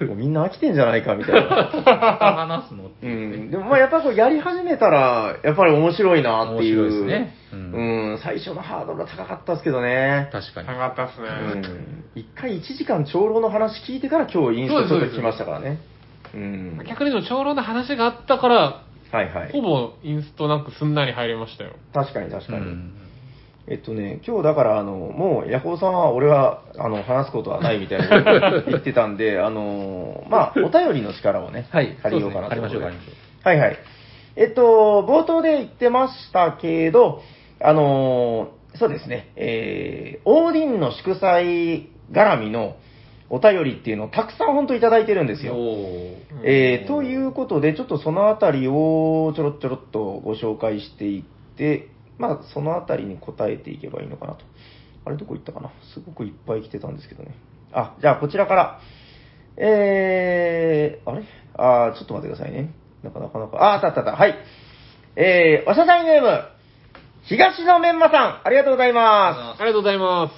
[0.06, 1.48] もうみんな飽きてんじゃないか、みたいな。
[1.48, 3.50] 話すのってういうねん。
[3.50, 6.82] でも、まあ、やっぱこう、やり始めたら、やっぱり面白いなっていう。
[6.82, 10.28] 面白いですねうんうん、最初のハードルは高かったですけどね。
[10.32, 10.66] 確かに。
[10.66, 11.60] 高かったっすうね。
[11.60, 12.04] ん。
[12.14, 15.78] 一回1時間長老の話聞いてから今日インストちょっと聞きましたからね。
[16.34, 16.80] うん。
[16.86, 19.52] 逆にでも長老の話があったから、はいはい。
[19.52, 21.70] ほぼインストなくすんなり入れましたよ。
[21.94, 22.58] 確かに確かに。
[22.58, 23.05] うん
[23.68, 31.96] えっとね、今日だから、あの、もう、ヤホーさんは俺は、あの、話すことはないみたいなこと 言ってたんで、あの、まあ、お便りの力をね、はい。
[32.02, 33.78] 借りようかなと借りましょう、思って借りましょはいはい。
[34.36, 37.22] えっと、冒頭で言ってましたけど、
[37.60, 42.76] あのーそうですね、えー、オーディンの祝祭絡みの
[43.28, 45.46] お便りっていうのをたくさん本当いただいてるんですう。
[45.46, 45.54] よ。
[46.44, 54.44] えー、ということで、ちょっとそのあたりをちょろちょろっとご紹介していって、まあ、そのあたりに答えていけばいいのかなと。
[55.04, 55.70] あれ、どこ行ったかな？
[55.94, 57.34] すごくいっぱい来てたんですけどね。
[57.72, 58.80] あ、じゃあこちらから。
[59.56, 61.24] えー、あれ？
[61.54, 62.72] あー、ちょっと待ってくださいね。
[63.02, 64.12] なかなかなか、あ、あったあったあった。
[64.16, 64.34] はい。
[65.16, 66.42] えー、おしゃさんネーム、
[67.22, 69.62] 東のメンマさん、ありがとうございます。
[69.62, 70.32] ありがとうございます。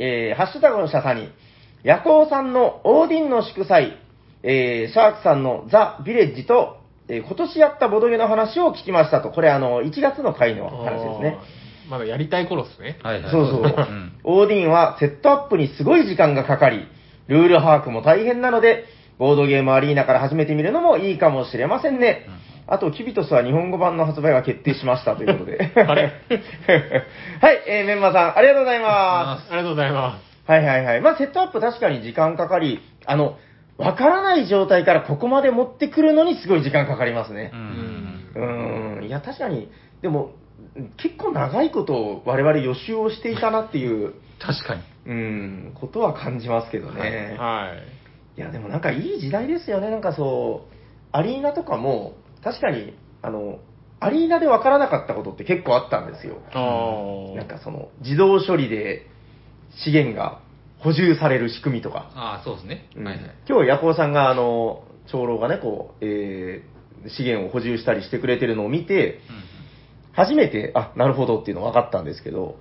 [0.00, 1.30] えー、ハッシュタグのシャサに、
[1.84, 3.96] ヤコウさんのオーディンの祝祭、
[4.42, 6.75] えー、シャークさんのザ・ビレッジと、
[7.08, 9.30] えー今年やったボドゲの話を聞きましたと。
[9.30, 11.38] これあの、1月の回の話ですね。
[11.88, 12.98] まだやりたい頃ですね。
[13.02, 13.30] はいはい。
[13.30, 14.12] そうそうん。
[14.24, 16.88] オーディンはセットアップにすごい時間がかかり、
[17.28, 18.84] ルール把握も大変なので、
[19.18, 22.26] ボードゲームアリーナから始めてみるのもいいかもしれませんね。
[22.68, 25.72] あと、キビトスは日本語版の発売が決定しましたということで。
[25.76, 26.12] あれ？
[27.40, 29.52] はい、えー、メンマさん、ありがとうございます。
[29.52, 31.00] ありがとうございまはいはいはい。
[31.00, 33.36] まあ、セットアップ確かに時間かかり、あの、
[33.78, 37.56] わからない状態からここまで持ってくるのにすごい時間かかりますねう。。
[37.56, 38.32] ん。
[38.34, 39.70] うーん、いや、確かに、
[40.02, 40.32] でも、
[40.96, 44.82] 結構長いこと我々予習をしていたなっていう、確かに。
[45.06, 47.36] うん、ことは感じますけどね。
[47.38, 47.74] は
[48.36, 48.40] い。
[48.40, 49.90] いや、でもなんかいい時代ですよね。
[49.90, 50.74] なんかそう、
[51.12, 53.58] アリーナとかも、確かに、あの、
[54.00, 56.36] アリーナで分からなかったことって結構あったんですよ。
[57.34, 59.06] なんかその、自動処理で
[59.84, 60.40] 資源が
[60.86, 62.12] 補充される仕組みとか。
[62.14, 62.88] ああ、そうですね。
[62.94, 63.34] うんはいはい。
[63.48, 66.76] 今日、ヤコウさんが、あの、長老がね、こう、えー
[67.08, 69.20] 資源を補充したりしてくれてるのを見て、
[70.12, 72.56] 初めて、あ、なるほどっていうの分かったんですけど、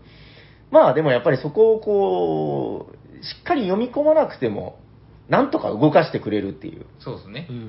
[0.70, 4.78] まあでもやっぱりそこをこう、しっかり読み込まなくても、
[5.30, 6.86] なんとか動かしてくれるっていう。
[7.00, 7.48] そうですね。
[7.50, 7.60] うんう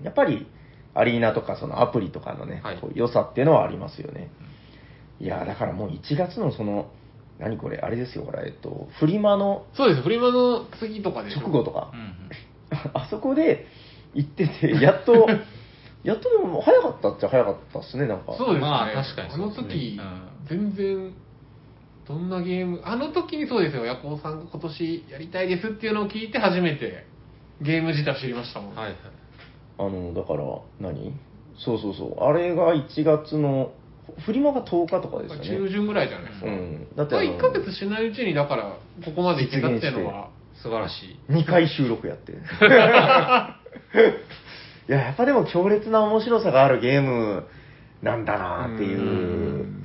[0.00, 0.04] ん。
[0.04, 0.46] やっぱり、
[0.94, 4.30] アリーナとかそのアプリとかのね、はいこう良さっていうのはありますよね。
[5.20, 6.90] いやーだからもう1月のその、
[7.38, 11.40] 何これ、あれですよ、これ、えっと、フリマのそうです、フリマの次とかでしょ。
[11.40, 12.30] 直後とかう、んうん。
[12.94, 13.66] あそこで
[14.14, 15.26] 行ってて、やっと、
[16.04, 18.34] やっとでも早かったっちゃ早かったっすね、なんか。
[18.36, 18.60] そうですね。
[18.60, 21.14] まあ確かにあのそうですね時、うん全然、
[22.06, 27.06] どんなゲーム、あの時にそうですよ、ヤコウさんが今年やりたいですっていうのを聞いて初めて
[27.60, 28.74] ゲーム自体を知りましたもん。
[28.74, 28.96] はいはい。
[29.78, 30.44] あの、だから
[30.80, 31.14] 何、
[31.56, 32.24] そうそうそう。
[32.24, 33.72] あれが1月の、
[34.24, 35.66] フリマが10日とかですよね。
[35.66, 36.46] 中旬ぐらいじゃないですか。
[36.46, 36.88] うん。
[36.96, 40.30] だってまああの1ヶ月しないうちに、だから、ここまでいけたっていうのは、
[40.62, 41.32] 素晴らしい。
[41.32, 42.32] 2回収録やって。
[44.88, 47.46] いや、やっぱでも強烈な面白さがあるゲーム
[48.02, 49.02] なんだなっていうう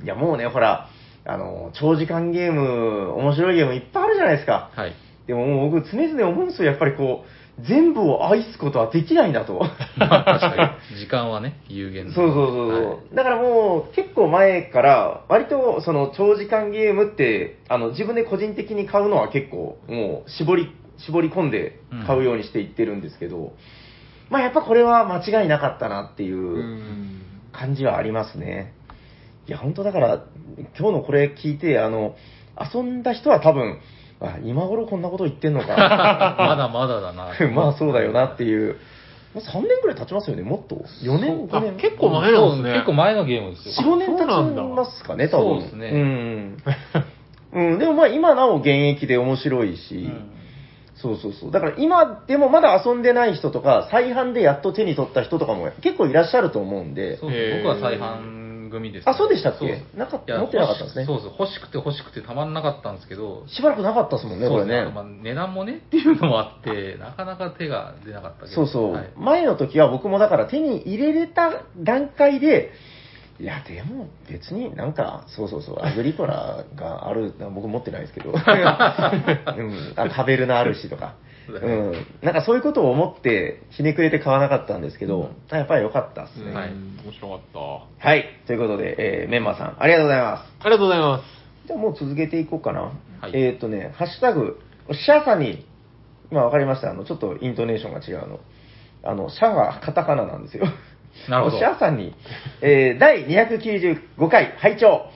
[0.04, 0.88] いや、もうね、ほら、
[1.24, 4.70] あの、長時間ゲーム、面白いゲームいっぱいあるじゃないですか。
[4.74, 4.94] はい。
[5.26, 7.28] でももう僕常々思うんですよ、やっぱりこう、
[7.66, 9.58] 全部を愛すことはできないなと。
[9.98, 10.98] まあ確かに。
[10.98, 23.52] 時間はね、有限そうそうそうそう、はいだからもう結構前から、割とその長時間ゲームって、あの自分で個人的に買うのは結構もう絞り、絞り込んで買うようにしていってるんですけど、
[24.30, 28.72] まあやっぱこれは間違いなかったなっていううん感じはありますね。
[29.48, 30.24] いや、本当だから、
[30.78, 32.14] 今日のこれ聞いて、あの、
[32.72, 33.78] 遊んだ人は多分、
[34.20, 35.68] あ今頃こんなこと言ってんのか。
[36.38, 37.28] まだまだだな。
[37.54, 38.76] まあそうだよなっていう。
[39.34, 40.76] もう3年ぐらい経ちますよね、もっと。
[41.04, 41.70] 4年、5年？
[41.70, 42.72] あ結構前なんですね。
[42.72, 43.96] 結構前のゲームです4、よ。
[43.96, 45.46] 5年経ちますかね、多分。
[45.46, 46.56] そうですねうん。
[47.52, 50.30] うん、でもまあ今なお現役で面白いし、うん
[51.00, 51.50] そうそうそう。
[51.52, 57.30] だから今でもまだ遊んでない人とか、再販でやっと手に取った人とかも結構いらっしゃると思うんで、そう
[57.62, 58.37] 僕は再販
[58.70, 59.82] 組です、あそうでしたっけ？
[59.96, 61.04] なかっいや持ってなかったんですね。
[61.06, 64.90] そうそう、欲しくて欲しくてたまんなかったんですけど、しばらくなかったですもんね、これね。
[64.90, 68.54] まあ値段もねっていうのもあって、なかなか手が出なかったけど。
[68.54, 69.10] そうそう、はい。
[69.16, 72.72] 前の時は僕もだから手に入れれた段階で、
[73.40, 78.38] いや、でも別になんか、そうそうそう、アグリコラがある、僕持ってないですけど、 うん、
[79.94, 81.14] あカベルナあるしとか、
[81.52, 86.50] うん、なんかそういうことを思ってひねくれて買わなかったんですけど、やっぱり良かったですね。
[86.50, 86.70] うんはい
[87.04, 87.58] 面白かった。
[88.08, 90.52] はい、ということで、えーメンバーさん、ありがとうございます。
[90.60, 91.24] ありがとうございます。
[91.66, 92.80] じゃあもう続けていこうかな。
[92.82, 94.60] はいえーっ、とね、ハッシュタグ、
[94.92, 95.66] シャーさんに、
[96.30, 96.90] 今分かりました？
[96.90, 98.40] あの、ちょっとイントネーションが違うの。
[99.02, 100.66] あの、シャはカタカナなんですよ。
[101.28, 102.14] なるほどシャーさんに、
[102.60, 105.06] えー第295回、拝聴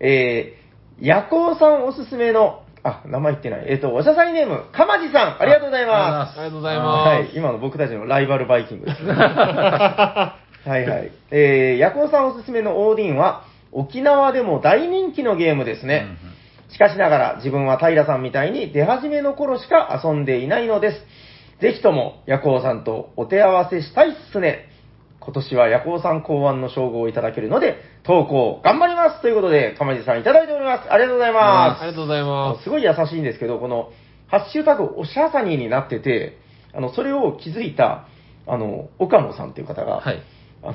[0.00, 3.64] えー、ヤコウさんおすすめの、あ、名前言ってない。
[3.68, 6.38] えーっ、と、おしゃさりネーム、かまじさん、ありがとうございます。
[6.40, 7.34] ありがとうございはます。
[7.34, 9.12] い、今の僕たちのライバルバイキングですね。
[9.14, 11.12] はいはい。
[11.30, 16.06] えー、ヤコウさんおすすめのオーディンは、沖縄でも大人気のゲームですね。
[16.68, 21.06] しかしながら自分は平さんみたいに出始めの頃しか遊んでいないのです。
[21.60, 24.68] ぜひとも、ヤコウさんとお手合わせしたいっすね。
[25.24, 30.92] 今年はヤコウさん考案の称号をいただけるので、投稿頑張りますということで、かまじさんいただいております。
[30.92, 31.82] ありがとうございます。
[31.82, 33.90] ありがとうございますごい優しいんですけど、この、
[34.26, 36.38] ハッシュタグ、おしゃさにになってて、
[36.74, 38.08] あの、それを気づいた、
[38.46, 40.22] あの、岡野さんっていう方が、はい。
[40.62, 40.74] あの、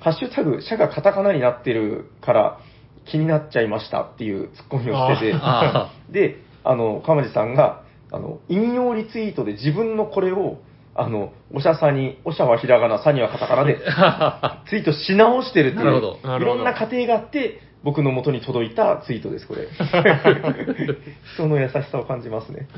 [0.00, 2.58] ハッシュタグ、シャがカタカナになってるから
[3.06, 10.58] 気になっちゃいましたっていうツッコミをしてて、あで、あの、かまじさんが、あの、引用リツイートで自分のこれを、
[11.00, 13.78] あの、おしゃさに、おしゃはひらがな、さにはカタカナで、
[14.68, 19.68] ツイートし直してるっていう、いろんな過程があって、僕の元に届いたツイートです、これ。
[21.34, 22.68] 人の優しさを感じますね。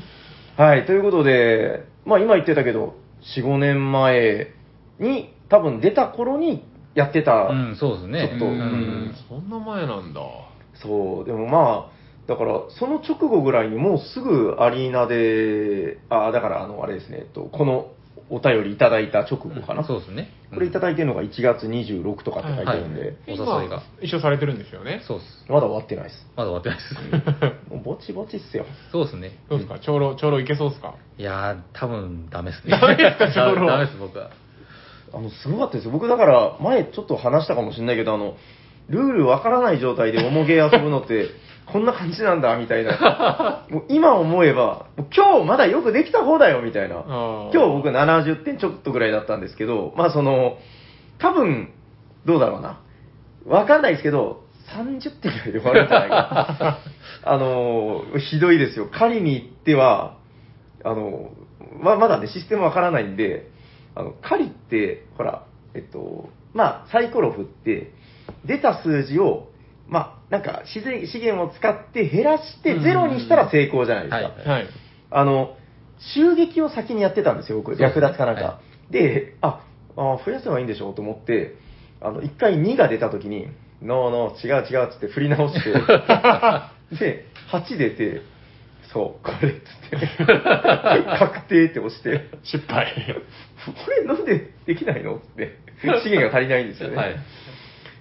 [0.55, 2.95] はい、ということで、まあ今言ってたけど、
[3.35, 4.51] 4、5年前
[4.99, 6.63] に、多分出た頃に
[6.95, 8.29] やってた、うん、そうですね。
[8.29, 8.45] ちょっと
[9.29, 10.21] そんな前なんだ。
[10.75, 11.93] そう、でもまあ、
[12.27, 17.91] だから、その直後ぐらいにもうすぐアリーナで、あ、だからあの、あれですね、えっと、この
[18.29, 19.85] お便りいただいた直後かな。
[19.85, 20.29] そうですね。
[20.53, 23.31] これいただいてるのが1月26とかって書いてあるんで、はいお
[23.61, 25.01] 誘いが今一緒されてるんですよね。
[25.07, 25.45] そうです。
[25.49, 26.25] まだ終わってないです。
[26.35, 27.69] まだ終わってないです。
[27.73, 28.65] もうぼちぼちっすよ。
[28.91, 29.37] そうですね。
[29.49, 29.77] どうですか？
[29.79, 30.95] 長老、長老いけそうですか？
[31.17, 32.71] いやー、多分ダメですね。
[32.79, 33.25] ダメですか？
[33.27, 34.29] ダ長老ダメです、僕は。
[35.13, 35.91] あの、すごかったですよ。
[35.91, 38.35] 僕だから、前ちょっと話したかもしれないけど、あの、
[38.89, 41.27] ルールわからない状態で重ゲー遊ぶのって、
[41.65, 43.65] こんな感じなんだ、みたいな。
[43.69, 47.03] もう今思えば、もう今日まだよくできた方だよ、みたいな。
[47.05, 50.57] 今日僕70点ちょっとぐらいだったんですけど、まあその、
[51.19, 51.71] 多分、
[52.25, 52.79] どうだろうな。
[53.45, 54.43] わかんないですけど、
[54.75, 56.15] 30点ぐらいで終わるんじゃないか
[56.59, 56.77] な。
[57.23, 58.87] あの、ひどいですよ。
[58.91, 60.15] 狩りに行っては、
[60.83, 61.31] あの、
[61.79, 63.49] ままだね、システムわからないんで、
[63.95, 67.91] あの、狩りって、ほら、えっと、まあ、サイコロ振って、
[68.45, 69.49] 出た数字を、
[69.93, 74.15] まあ、なんか自然、資源を使って減らしてゼロにしたら成功じゃないですか。
[74.15, 74.67] はいはい。
[75.11, 75.55] あの、
[76.15, 77.75] 襲撃を先にやってたんですよ、僕。
[77.75, 78.41] 略奪かなんか。
[78.43, 79.63] はで、あ、
[79.95, 81.53] あ増やせばいいんでしょうと思って、
[82.01, 83.45] あの、一回2が出た時に、
[83.83, 85.71] ノーノー、違う違うっつって振り直して、
[86.97, 88.21] で、8出て、
[88.91, 90.25] そう、これっつって、
[91.19, 92.87] 確定って押して、失敗。
[93.85, 95.59] これなんでできないのって、
[96.01, 96.95] 資源が足りないんですよね。
[96.95, 97.15] はい。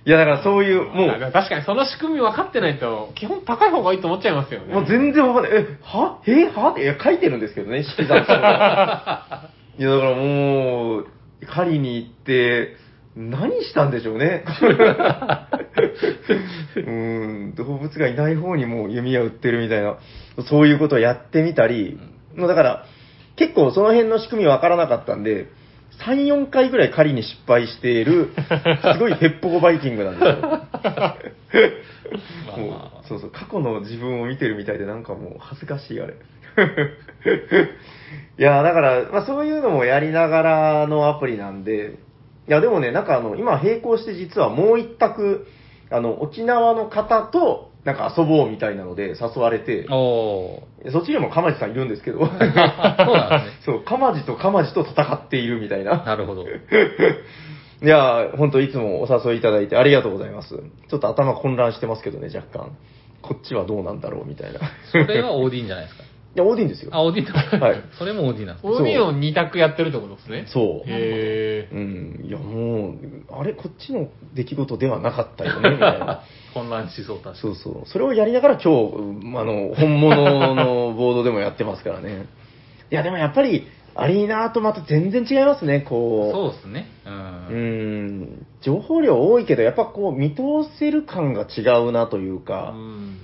[0.04, 4.74] いや、だからそういう、もう、あ確かにその仕組み分かってないと、基本高い方がいいと思っちゃいますよね。
[4.74, 5.52] もう全然わかんない。
[5.52, 6.18] え、は？
[6.26, 6.70] えは？
[6.72, 11.06] って、いや、書いてるんですけどね、引き算書が いや、だからもう、
[11.46, 12.76] 狩りに行って、
[13.14, 14.44] 何したんでしょうね。
[16.76, 16.90] うー
[17.52, 19.98] ん、動物がいない方にもう弓矢売ってるみたいな、
[20.48, 21.98] そういうことをやってみたり、
[22.34, 22.86] もうだから、
[23.36, 25.46] 結構その辺の仕組みわからなかったんで、
[26.06, 28.30] 3、4回ぐらい狩りに失敗している、
[28.94, 30.36] すごいヘッポコバイキングなんですよ。
[32.46, 36.14] まあもまうそうそう、過去の自分を見てるみたいで、なんかもう恥ずかしい、あれ。
[38.38, 41.98] いや、だから、まあそういうのもやりながらのアプリなんで、
[42.48, 45.46] いや、でもね、なんかあの、今並行して実はもう一択、
[45.90, 50.90] あの、沖縄の方と、なんか遊ぼうみたいなので誘われてあ。、おー。
[50.92, 52.62] そっちにも鎌地さんいるんですけど、 そうなんですね。
[53.66, 56.04] そう、鎌地と鎌地と戦っているみたいな。
[56.04, 56.44] なるほど。
[57.82, 60.62] いや、本当いつもお誘いいただいてありがとうございます。
[60.88, 62.76] ちょっと頭混乱してますけどね、若干。
[63.22, 64.58] こっちはどうなんだろうみたいな。
[64.58, 66.04] いそれはオーディンじゃないですか。
[66.34, 66.90] や、オーディンですよ。
[66.92, 67.66] あ、オーディンだ。
[67.66, 68.72] はい それもオーディンなんですね。
[68.72, 70.44] オーディンを2択やってるってことですね。
[70.48, 70.90] そう。
[70.90, 72.94] へうん、いや、もう、
[73.30, 76.22] あれ、こっちの出来事ではなかったよね、みたいな。
[76.54, 77.36] 混乱しそう、確かに。
[77.36, 77.86] そうそう。
[77.86, 82.26] それをやりながら今日、うんあの、本物のボードでもやってますからね。
[82.90, 86.32] いや、でもやっぱり、アリーナとまた全然違いますね、こう。
[86.32, 86.86] そうですね。
[87.06, 87.10] う。
[87.10, 90.42] うんん、情報量多いけど、やっぱこう、見通
[90.78, 93.18] せる感が違うなというーかう、んうん。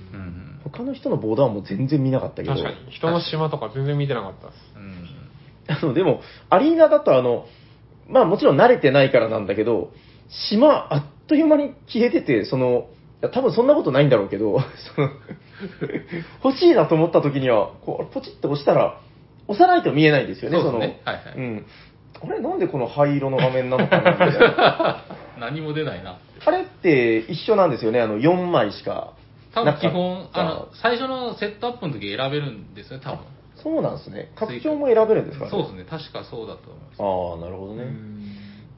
[0.79, 2.91] 他の人のボードはもう全然見なかったけど、確かに。
[2.91, 4.57] 人の島とか全然見てなかったです。
[4.77, 5.09] うん。
[5.67, 7.45] あの、でも、アリーナだとあの、
[8.07, 9.91] まあもちろん慣れてないからなんだけど、
[10.29, 12.87] 島あっという間に消えてて、その、
[13.21, 14.57] いや多分そんなことないんだろうけど、
[14.95, 15.09] その、
[16.45, 18.99] 欲しいなと思った時には、こう、ポチッと押したら、
[19.49, 21.65] 押さないと見えないんですよね、そうですねの、はいはいうん。
[22.21, 25.03] あれ、なんでこの灰色の画面なのかな、みたいな。
[25.37, 26.19] 何も出ないな。
[26.45, 29.13] あれって一緒なんですよね、あの、4枚しか。
[29.53, 33.25] 多分基本、あの、最初のセットアップの時選べるんですよね、多分。
[33.55, 34.31] そうなんですね。
[34.35, 35.51] 拡張も選べるんですかね。
[35.51, 35.83] そうですね。
[35.83, 37.01] 確かそうだと思います。
[37.01, 37.91] ああ、なるほどね。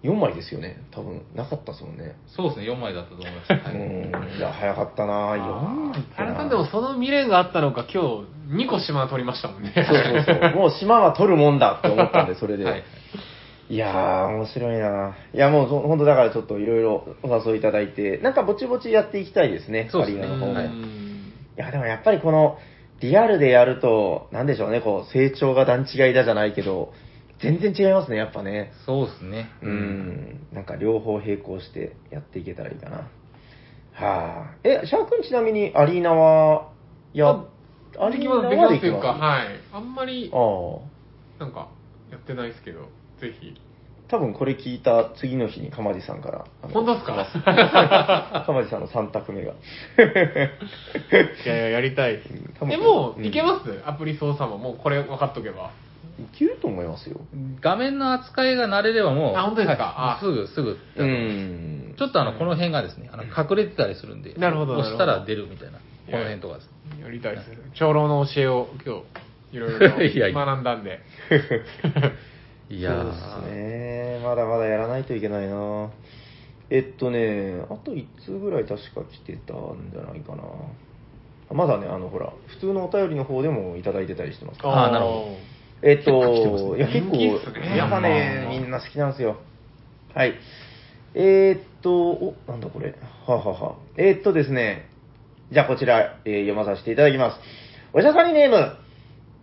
[0.03, 0.81] 4枚ですよね。
[0.89, 2.15] 多分、なかったですもんね。
[2.27, 3.53] そうですね、4枚だったと思います。
[3.53, 4.37] はういん。
[4.37, 9.73] いや、早かったな4枚ってな原さんでもその未練があったのか、今日2個島取りましたもんね。
[9.75, 10.55] そうそうそう。
[10.55, 12.65] もう島は取るもんだって思ったんで、それで。
[12.65, 12.83] はい
[13.73, 15.15] い、やー、面白いな。
[15.33, 20.59] いや、もうそ、本当だからちょっといろいろお誘いいただいて、なんかぼちぼちやっていきたいですね、そうですねアリーナの方も。
[20.59, 21.01] はい
[21.57, 22.57] いや、でもやっぱりこの、
[23.01, 26.93] リアルでやると、なんでしょうね、こう、成長が段違いだじゃないけど、
[27.41, 28.71] 全然違いますね、やっぱね。
[28.85, 29.49] そうですね。
[29.61, 32.97] うん、なんか両方並行してやっていけたらいいかな。
[33.93, 34.55] はあ。
[34.63, 36.71] え、シャークンちなみにアリーナは、
[37.13, 37.43] や、
[37.99, 39.47] あできます、できますか、はい。
[39.73, 41.43] あんまりあ、あ。
[41.43, 41.69] なんか、
[42.11, 42.89] やってないですけど、
[43.21, 43.53] ぜひ。
[44.09, 46.45] 多分これ聞いた次の日に鎌地さんから。
[46.63, 48.43] あの本当ですか？
[48.45, 49.53] 鎌地さんの3択目が。
[49.95, 52.29] いやいや、やりたいです。
[52.59, 53.81] 多分え、もう、うんいけます？
[53.85, 55.71] アプリ操作も、もうこれ分かっとけば。
[56.19, 57.21] いけると思いますよ。
[57.61, 59.95] 画面の扱いが慣れればもう、あ本当ですか？
[59.97, 60.77] あはいすぐ、すぐ。
[60.97, 61.95] うん。
[61.97, 66.69] ちょっとあの、この辺がですね、あの隠れてたりするんで、なるほど押したら出るみたいな、この辺とかです。
[67.01, 67.49] やりたいです。
[67.75, 68.95] 長老の教えを今
[69.51, 69.69] 日、いろ
[70.03, 70.99] い いやいやろ学んだんで。
[72.71, 74.21] いやーそうですね。
[74.23, 75.89] まだまだやらないといけないな。
[76.69, 80.43] えっとね、あと1通ぐらい確か来てたんじゃないかな。
[81.49, 84.59] あまだね、あの、ほら、普通のお便りの方でもいただいてたりしてます。
[84.63, 85.37] あーなるほ
[85.83, 89.37] えっと、ねいや、結構、ねやっぱね、みんな好きなんですよ。
[90.13, 90.35] はい。
[91.13, 92.95] えーっと、お、なんだこれ。
[93.27, 94.87] はあはあはあえーっとですね、
[95.51, 97.39] じゃあこちら、えー読まさせていただきます。
[97.93, 98.77] おしゃさにネーム、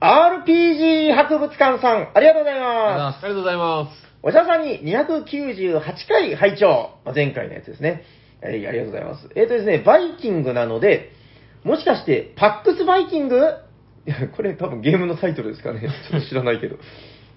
[0.01, 3.19] RPG 博物館さん、ありがとうございま。
[3.21, 4.09] すありがとうございます。
[4.23, 8.05] おしゃさんに298回拝聴まあ前回のやつですね。
[8.41, 9.29] えーありがとうございます。
[9.35, 11.11] えーっとですね、バイキングなので、
[11.65, 13.39] もしかして、パックスバイキング？
[14.07, 15.81] いや、これ多分ゲームのタイトルですかね。
[16.09, 16.77] ちょっと知らないけど。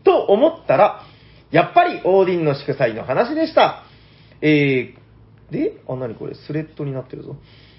[0.04, 1.02] と思ったら、
[1.50, 3.86] やっぱりオーディンの祝祭の話でした。
[4.42, 7.38] えー、で、あ、何これ、スレッドになってるぞ。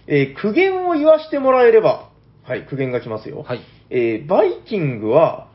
[0.09, 2.09] えー苦言を言わしてもらえれば、
[2.45, 3.45] はい、苦言が来ますよ。
[3.47, 3.61] はい。
[3.95, 5.49] えーバイキングは、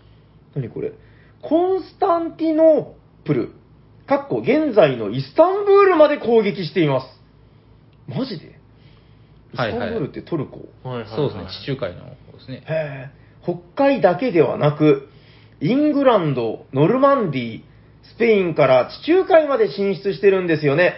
[0.55, 0.93] 何これ、
[1.41, 3.49] コンスタンティノープル、
[4.05, 7.07] かっこ現在のイスタンブールまで攻撃しています。
[8.07, 8.45] マジで？
[8.45, 10.57] イスタンブールってトルコ、
[10.87, 12.15] はいはいはいそうですね、地中海の方で
[12.45, 12.63] すね。
[12.67, 15.09] へー北海だけではなく、
[15.59, 17.61] イングランド、ノルマンディー、
[18.03, 20.95] スペインから地中海まで進出してるんですよね。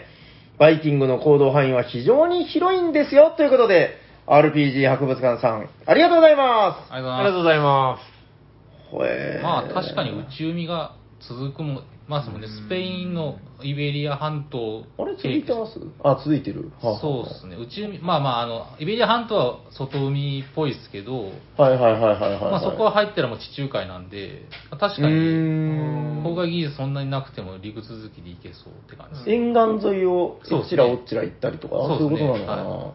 [0.58, 3.34] バイキングの行動範囲は非常に広いんですよ。
[3.38, 3.92] ということで、
[4.30, 8.90] RPG 博物館さん、ありがとうございまありがとうございありがとうございます。
[8.90, 8.92] す。
[8.92, 9.74] ほえーます。
[9.74, 10.94] まあ、確かに内海が
[11.28, 12.48] 続くも、ますもんね。
[12.48, 15.80] スペインのイベリア半島あれ続いてます？
[16.04, 16.72] あ、続いてる。
[16.82, 17.56] はあはあそうですね。
[17.56, 22.42] 内海、まあまあ、あの、イベリア半島は外海っぽいですけど、はいはいはいはいはい、はい。
[22.52, 29.32] まあそこは入ったらもう地中海なんで、確かうーに、ん郊外技術そんなになくても陸続きで行けそうって感じです。
[29.32, 32.64] 沿岸沿いをそちらおっちら行ったりとか、そうそういうですねことなのかな。
[32.64, 32.94] は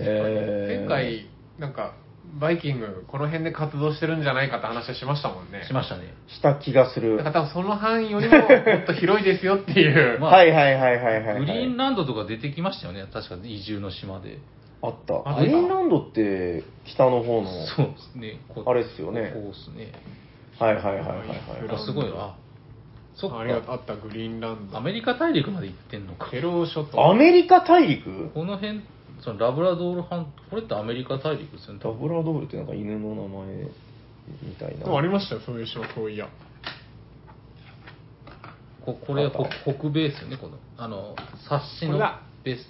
[0.00, 1.26] えー前回、
[1.58, 1.94] なんか、
[2.38, 5.64] バイキング、この辺で活動してるんじゃないかって話をしましたもんね。
[5.66, 6.14] しましたね。
[6.28, 7.16] した気がする。
[7.16, 10.20] だから多分その範囲よりももっと広いですよっていう。
[10.20, 11.38] ま あはいはいはいはいはい、はい。
[11.40, 13.04] グリーンランドとか出てきましたよね。
[13.12, 14.38] 確か移住の島で。
[14.82, 15.22] あった。
[15.28, 17.48] あグリーンランドって北の方の。
[17.48, 18.40] そうですね。
[18.48, 19.92] こあれっすよねこうですね。
[20.58, 21.28] はいはいはいはいはい。
[21.68, 22.36] あすごいわ。
[23.14, 23.72] そっあれがか。
[23.72, 24.78] あったグリーンランド。
[24.78, 26.26] アメリカ大陸まで行ってんのか。
[26.26, 27.10] フェロー諸島。
[27.10, 28.30] アメリカ大陸？
[28.30, 28.82] この辺、
[29.22, 31.80] そのラブラドール半これってアメリカ大陸ですよね？
[31.82, 33.46] ダブラドールってなんか犬の名前
[34.42, 34.86] みたいな。
[34.86, 36.28] そうありましたよ、そういう島、そういや。
[38.84, 41.14] ここれあった北北米ですよね、この、あの、
[41.48, 42.60] 冊子のこれだ別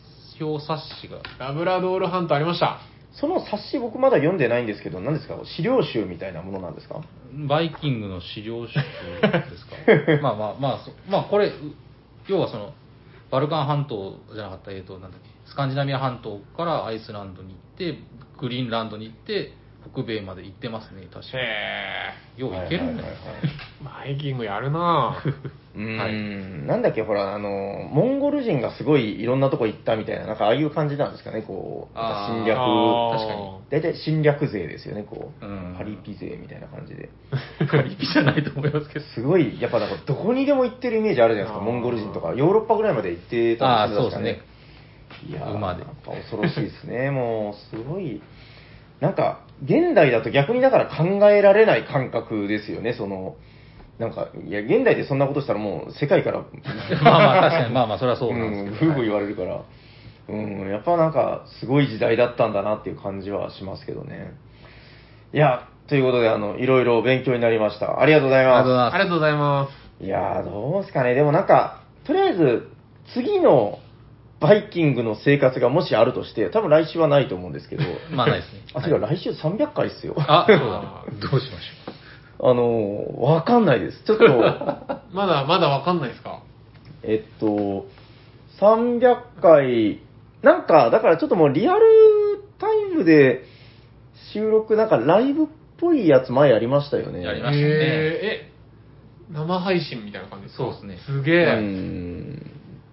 [0.41, 1.21] 表冊子が。
[1.39, 2.81] ラブラドール半島ありました。
[3.13, 5.37] その冊子僕まだ読んでないんですけど、何ですか？
[5.57, 7.01] 資料集みたいなものなんですか？
[7.49, 8.81] バイキングの資料集で
[9.57, 9.67] す
[10.19, 10.23] か？
[10.23, 11.53] ま あまあまあ、そまあこれ、う
[12.27, 12.73] 要はその、
[13.31, 17.99] バルカン半島じゃなかった、えっと、なんだっけ、スカンジナビア半島からアイスランドに行って、
[18.41, 19.53] グリーンランドに行って、
[19.93, 21.43] 北米まで行ってますね、確かに。
[21.43, 24.07] へよう行けるんだよはいはいはいはいー。
[24.07, 25.35] バイキングやるなぁ。
[25.75, 37.09] うーん、なんだっけ、ほら、あの、モンゴル人がすごいいろんなとこ行ったみたいな、なんかああいう感じなんですかね、こう、侵略、確かに大体侵略勢ですよね、こう、うんパリピ勢みたいな感じで。
[37.71, 39.05] パリピじゃないと思いますけど。
[39.07, 44.43] すごい、やっぱなんかどこにでも行ってるイメージあるじゃないですか、モンゴル人とか、ヨーロッパぐらいまで行ってたああ、んそうですね。
[45.29, 48.23] いやー馬でやっぱ恐ろしいですね、 もう、すごい、
[49.01, 53.37] なんか、現代だと逆にだから考えられない感覚ですよね、その、
[53.99, 56.39] なんか、いや、現代でそんなことしたらもう世界から、
[57.05, 58.77] まあまあ、確かに、まあまあ、それはそうなんですけど。
[58.77, 59.61] ふうふう言われるから、
[60.29, 64.33] うん、やっぱなんか、すごい時代だったんだなっていう感じはしますけどね。
[65.35, 68.01] いや、ということで、あの、いろいろ勉強になりました。
[68.01, 68.55] ありがとうございます。
[68.55, 70.05] ありがとうございますありがとうございます。
[70.05, 71.15] いやー、どうですかね。
[71.15, 72.69] でもなんか、とりあえず、
[73.13, 73.81] 次の
[74.41, 78.61] バイキングの生活がもしあるとして、多分来週はないと思うんですけど、 まあないですね。
[78.75, 80.15] あ、違う、来週300回っすよ。
[80.19, 81.05] あ、そうだ。
[81.31, 81.65] どうしまし
[82.43, 84.03] あのー、わかんないです。
[84.05, 84.25] ちょっと、
[85.13, 86.41] まだ、まだわかんないですか？
[87.03, 87.87] えっと、
[88.61, 90.01] 300回、
[90.43, 91.81] なんか、だからちょっともうリアル
[92.59, 93.45] タイムで
[94.33, 95.47] 収録、なんかライブっ
[95.79, 97.23] ぽいやつ前やりましたよね。
[97.23, 98.51] やりましたねへーえ、
[99.33, 100.65] 生配信みたいな感じですか？
[100.65, 101.45] そうですねすげえ。
[101.45, 102.51] うん。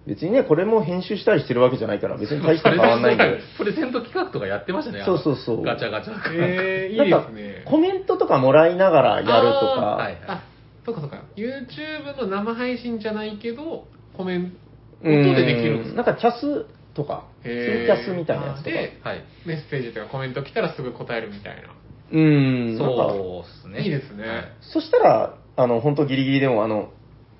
[0.08, 3.40] 別にね、これも編集したりしてるわけじゃないから、別に大した変わんないんで。
[3.58, 5.02] プレゼント企画とかやってましたね。
[5.04, 6.14] そうそうそうガチャガチャ。
[6.32, 7.62] えー、いいなんかですね。
[7.66, 10.44] コメントとかもらいながらやるとか、はいはいあ、
[10.86, 11.22] そうかそうか。
[11.36, 13.86] YouTube の生配信じゃないけど、
[14.16, 14.56] コメント
[15.04, 16.02] うん音でできるんですか？
[16.02, 18.70] なんかキャスとか、ツイキャスみたいなやつとか。
[18.70, 19.22] ではい。
[19.46, 21.68] メッセージとかコメント来たらすぐ答えるみたいな。
[22.10, 23.82] うん、そうですね。
[23.82, 26.90] いいですねはいそしたら、あの、本当ギリギリでも、あの、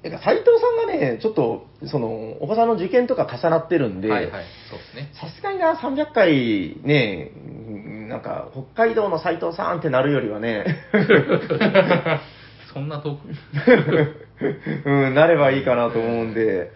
[0.02, 4.44] なんか斉藤さんがね、ちょっと、その、お子さんの受験とか重なってるんで、はいはい。
[4.70, 5.10] そうですね。
[5.14, 10.64] さすがにな、300回ね、うんなんか、北海道の斉藤さんってなるよりはね、
[12.72, 13.28] そんな遠く？
[14.88, 16.70] うん、なればいいかなと思うんで、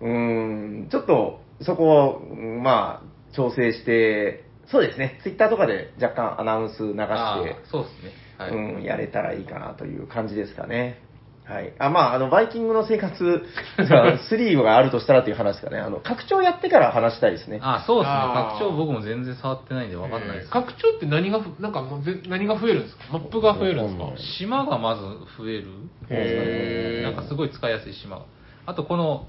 [0.00, 8.12] うん、ちょっと、そこを、うんまあ、調整して、そうですね、ツイッターとかで若干アナウンス流して、そうですね。
[8.38, 8.50] はい。
[8.50, 11.00] うん、やれたらいいかなという感じですかね。
[11.44, 11.72] はい。
[11.78, 13.42] あ、まあ、あの、バイキングの生活
[13.76, 15.80] が3があるとしたらという話ですかね。
[15.80, 17.58] あの、拡張やってから話したいですね。
[17.62, 18.14] あ、そうですね。
[18.16, 20.50] あー拡張僕も全然触ってないんでわかんないです。
[20.50, 23.04] 拡張って何がふ、なんかもうぜ何が増えるんですか？
[23.12, 24.04] マップが増えるんですか？
[24.38, 25.64] 島がまず増える。
[26.10, 28.22] へーなんかすごい使いやすい島が。
[28.66, 29.26] あとこの、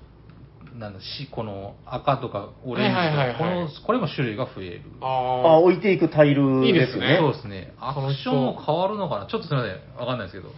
[0.78, 4.82] なんだし、この赤とかオレンジとはいはいはいはいか、この、これも種類が増える。
[5.02, 6.86] あ、あ置いていくタイルいいでよね。
[6.86, 7.74] ですすねそうですね。
[7.82, 9.26] アクションも変わるのかな？
[9.26, 10.00] ちょっとすみません。
[10.00, 10.54] わかんないですけど。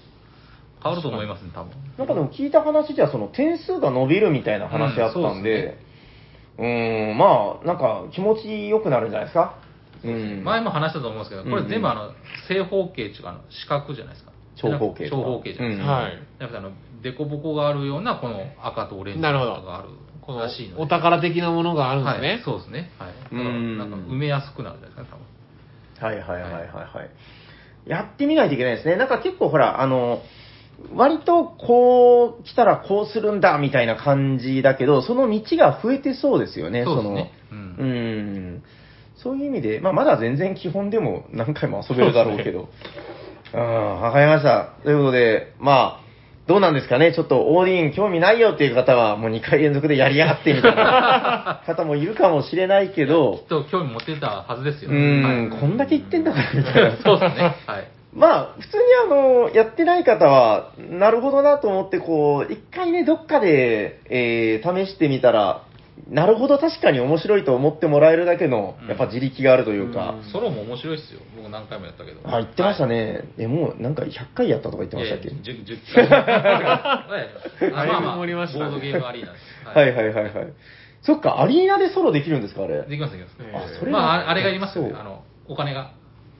[0.85, 1.71] 変わると思いますね、多分。
[1.97, 5.79] なんかでも聞いた話じゃ、その点数が伸びるみたいな話あったんで、
[6.59, 9.57] うーん、まあ、なんか気持ちよくなるんじゃないですか。
[10.03, 10.43] うん。
[10.43, 12.11] 前も話したと思うんですけど、これ全部うんあの、
[12.47, 14.31] 正方形っていうか、四角じゃないですか。
[14.55, 15.91] 長方形とか長方形じゃないですうんか。
[15.91, 16.19] はい。
[16.39, 16.71] だからあの、
[17.01, 19.89] 凸凹があるような、この赤とオレンジなるほどがある
[20.21, 20.83] このらしいので。
[20.83, 22.27] お宝的なものがあるんですね。
[22.27, 22.91] はい、そうですね。
[22.99, 23.09] はい。
[23.09, 25.21] だからうんなんか埋めやすくなるんじゃないですかね、
[25.99, 26.09] 多分。
[26.09, 27.09] はいはいはいはいはい。
[27.85, 28.95] やってみないといけないですね。
[28.95, 30.21] なんか結構ほら、あの、
[30.93, 37.31] 割とこう来たらこうするんだみたいな感じだけど、その道が増えてそうですよね、そうですね。
[37.51, 37.75] うその、ん。
[37.77, 38.63] うん。
[39.15, 42.69] そういう意味で、まあまだ全然基本でも何回も遊べるだろうけど。
[43.53, 44.73] うん、わかりました。
[44.83, 46.05] ということで、まあ、
[46.47, 54.91] どうなんですかねちょっとオーディン興味ないよっていう方はもう2回連続でやりやがってみたいな 方もいるかもしれないけどきっ、と興味持ってたはずですよ。
[54.91, 56.97] うん、はいこんだけ言ってんだからみたいな。
[56.97, 57.55] そうですね。
[57.65, 57.87] はい。
[58.15, 65.63] まあ、普通にあの、やってない方は、なるほどなと思って、こう、一回ね、どっかで、えー試してみたら、
[66.09, 71.19] なるほど確かに面白いと思ってもらえるだけのうん、やっぱ自力があるというか、ソロも面白いっすよ。
[71.35, 72.19] 僕何回もやったけど。
[72.25, 73.23] あ、言ってましたね。
[73.37, 75.29] え、もうなんか100回やったとか言ってましたっけ？
[75.29, 77.71] いやいや10 10回。
[77.73, 79.43] あまあまあ、ボだいぶ盛りましたねードゲームアリーナです。
[79.77, 80.33] はいはいはいはい。
[81.01, 82.81] そっか、アリーナでソロできるんですか、あれ。
[82.83, 83.35] できます、できます。
[83.39, 84.93] えーあそれまあ、ああれがいますよね。
[84.99, 85.91] あの、お金が。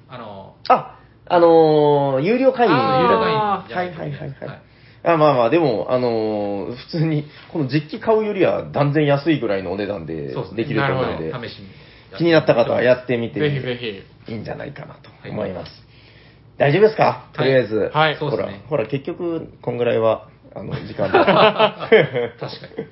[0.09, 0.94] あの、あ、
[1.27, 2.73] あのー、有料会員。
[2.73, 2.81] 有料
[3.21, 4.47] あ会員はいはいはいはい。
[4.47, 4.59] はい
[5.07, 11.31] あまあまあ、でも、あのー普通に、この実機買うよりは断然安いぐらいのお値段でそうですねできると思うので。
[12.17, 13.75] 気になった方はやってみてぜひぜ
[14.25, 14.31] ひ。
[14.31, 15.71] いいんじゃないかなと思います。
[16.57, 17.27] 大丈夫ですか？
[17.33, 17.91] とりあえず。
[17.93, 21.19] はいほらそうですね、ほら、結局、こんぐらいは、あの、時間だ。
[21.89, 21.89] 確
[22.39, 22.87] かに。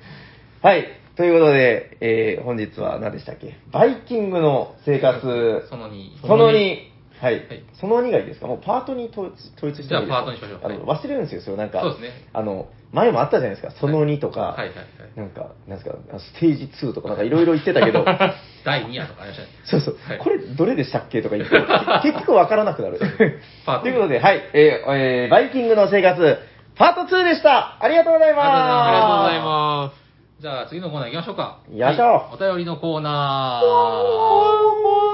[0.62, 0.84] はい。
[1.16, 3.56] ということで、えー本日は何でしたっけ？
[3.72, 5.66] バイキングの生活。
[5.68, 6.20] その2。
[6.26, 6.93] その2。
[7.24, 7.34] はい。
[7.48, 7.62] はい。
[7.80, 8.46] その2がいいですか？
[8.46, 10.60] もうパートに統一統一してじゃあパートにしましょう。
[10.62, 11.80] あの、は忘れるんですよ、それなんか。
[11.80, 12.10] そうですね。
[12.32, 13.70] あの、前もあったじゃないですか？
[13.80, 14.58] その2とか、はい。
[14.58, 14.68] はい。
[14.68, 14.76] はい。
[15.16, 18.04] なんか、なんですか、ステージ2とかなんかいろいろ言ってたけど、
[18.64, 19.48] 第2夜とかありましたね。
[19.64, 20.18] そうそう、はい。
[20.18, 21.56] これどれでしたっけとか言って、
[22.02, 23.00] け結局わからなくなる。
[23.64, 26.38] パートということで、はい、えーえーバイキングの生活、
[26.76, 27.76] パート2でした。
[27.80, 28.48] ありがとうございます。
[28.48, 30.04] ありがとうございます。
[30.42, 31.58] じゃあ次のコーナー行きましょうか。
[31.72, 32.34] よいしょはい。
[32.34, 35.13] お便りのコーナー。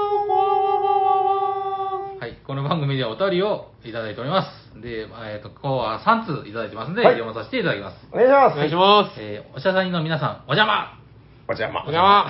[2.51, 4.81] はい、この番組ではお便りをいただいております。
[4.81, 8.07] で、えっ、と、今日は3通いただいてますので、はい読まさせていただきます。
[8.11, 9.21] お願いしますお願いします。
[9.21, 10.99] えーおしゃさんの皆さん、お邪魔
[11.47, 11.85] お邪魔。
[11.87, 12.27] お邪魔。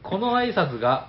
[0.02, 1.08] この挨拶が、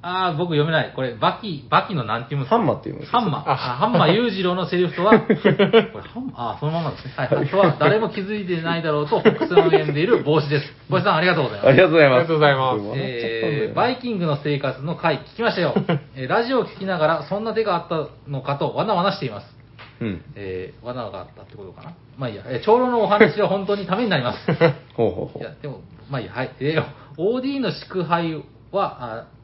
[0.00, 0.92] あー、僕読めない。
[0.94, 2.56] これ、バキ、バキのなんて言うんですか？
[2.58, 3.50] ハンマーって言うんですかハンマー。
[3.50, 7.12] あハンマー裕次郎のセリフとは、 これハンマー、あー、そのままですね。
[7.16, 7.46] はい。
[7.48, 10.72] とは、誰も気づいてないだろうと、北西の言んでいる帽子です。
[10.88, 11.76] 帽子さん、ありがとうございますあり。
[11.78, 12.18] がとうございます。
[12.18, 15.74] ありがとうございますえー、よバイキングの生活の回聞きましたよ。
[16.16, 19.56] えーラジオを聞きながら、そんな手があったのかと、わなわなしています。
[20.00, 20.22] うん。
[20.36, 21.92] えー、罠があったってことかな。
[22.16, 24.46] まあいいや、えー長老のお話は本当にためになります。
[24.94, 26.50] ほうほうほいうや、でも、まあいいや、はい。
[26.60, 26.84] えー、
[27.18, 28.34] OD の祝杯
[28.70, 29.37] は、あえー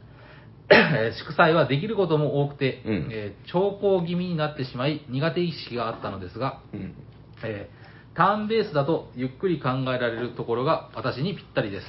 [1.19, 6.95] 祝祭はできることも多くて、うんえー長考気味になってしまい、苦手意識があったのですが、うん。
[7.43, 11.87] えーターンベースだとゆっくり考えられるところが私にぴったりです。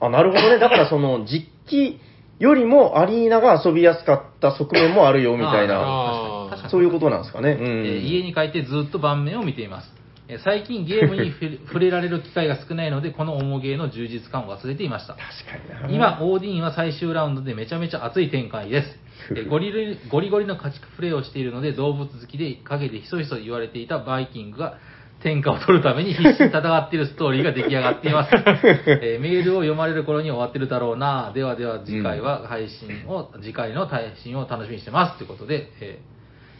[0.00, 0.58] あ、なるほどね。
[0.58, 1.98] だからその、実機
[2.38, 6.68] よりもアリーナが遊びやすかった側面もあるよ、みたいな。
[6.70, 7.52] そういうことなんですかね。
[7.52, 7.66] うん。
[7.66, 9.99] えー家に帰ってずっと盤面を見ています。
[10.30, 11.32] えー最近ゲームに
[11.66, 15.14] 触れられる機会が少ないので、この重ゲーの充実感を忘れていました。
[15.14, 16.16] 確かにな。
[16.16, 18.88] 今、オーディーンは最終ラウンドでめちゃめちゃ熱い展開です。
[19.36, 24.78] えーゴリリゴリゴリの家畜プレイをしているので、動物好きで陰でひそひそ言われていたバイキングが
[25.20, 28.30] 天下を取るために必死に戦っているストーリーが出来上がっています。
[29.02, 31.32] えーメールを読まれる頃に終わってるだろうな。
[31.34, 35.18] ではでは次回は配信を、次回の配信を楽しみにしてます。
[35.18, 35.98] ということで、え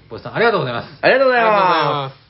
[0.08, 0.98] ー、ボイスさんありがとうございます。
[1.02, 1.44] ありがとうござい。
[1.44, 2.29] ます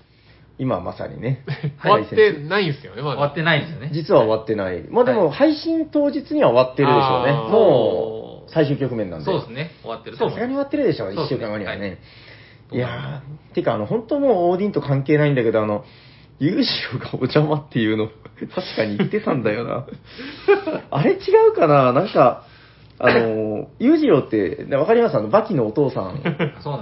[0.60, 1.42] 今まさにね
[1.82, 3.14] 終わってないんですよね、まだ。
[3.16, 3.90] 終わってないんですよね。
[3.92, 4.84] 実は終わってない。
[4.90, 7.32] まあでも、はい配信当日には終わってるでしょうね。
[7.32, 9.24] もう、最終局面なんで。
[9.24, 9.70] そうですね。
[9.80, 10.16] 終わってる。
[10.16, 11.80] さすがに終わってるでしょう、1そうですね週間後にはね。
[11.80, 11.98] はい
[12.72, 15.84] い、やー、てか、あの、本当もうオーディンと関係ないんだけど、あの、
[16.38, 18.08] 裕次郎がお邪魔っていうの、
[18.54, 19.86] 確かに言ってたんだよな。
[20.90, 21.16] あれ違
[21.50, 21.92] うかな？
[21.92, 22.44] なんか、
[22.98, 25.16] あの、裕次郎って、わかります？
[25.16, 26.20] あの、バキのお父さん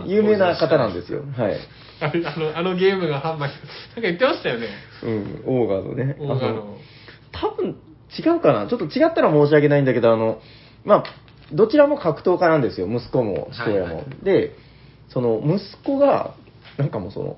[0.06, 1.22] 有名な方なんですよ。
[1.36, 1.56] はい。
[2.00, 3.52] あの、あのゲームが販売、なんか
[4.00, 4.68] 言ってましたよね。
[5.02, 6.16] うん、オーガのね。
[6.18, 6.78] オーガの。
[7.32, 7.76] 多分
[8.18, 10.40] 違うかなちょっと違ったら申し訳ないんだけど、あの、
[10.84, 11.04] まあ、
[11.52, 13.84] どちらも格闘家なんですよ、息子も父親も。
[13.84, 14.52] はいはいで、
[15.08, 16.34] その息子が、
[16.76, 17.36] なんかもうその、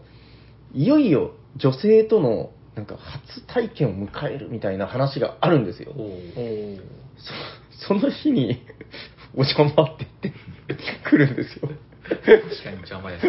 [0.74, 5.92] いよいよ女性との、なんか初体験を迎えるみたいな話があるんですよ。
[7.86, 8.62] その日に、
[9.34, 11.70] お邪魔って言って来るんですよ。
[12.08, 12.22] 確
[12.64, 13.18] かに邪魔や。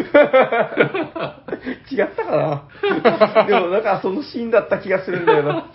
[1.90, 5.66] 違ったかなでもなんかそのシーンだった気がするんだよな。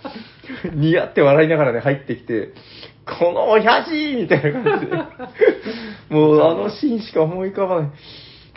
[0.72, 2.52] ニヤって笑いながらね、入ってきて、
[3.06, 4.96] この親父みたいな感じで。
[6.10, 7.90] もうあのシーンしか思い浮かばない。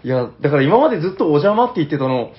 [0.03, 2.31] いや、だから今までずっとお邪魔って言ってたの、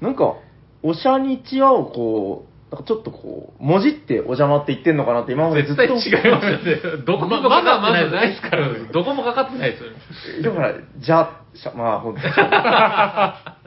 [0.00, 0.34] なんか、
[0.82, 5.94] おしゃにちはをこう、なんかちょっとこう、もじってお邪魔って言ってんのかなって今までず絶っと。
[6.00, 6.58] 対違いますよ
[6.98, 7.04] ね。
[7.06, 7.80] どこもかかってない。
[7.80, 9.96] まだまだないですからどこもかかってないですよね。
[10.42, 12.20] だから、じゃ、しゃまあ、ほんと。
[12.20, 12.22] い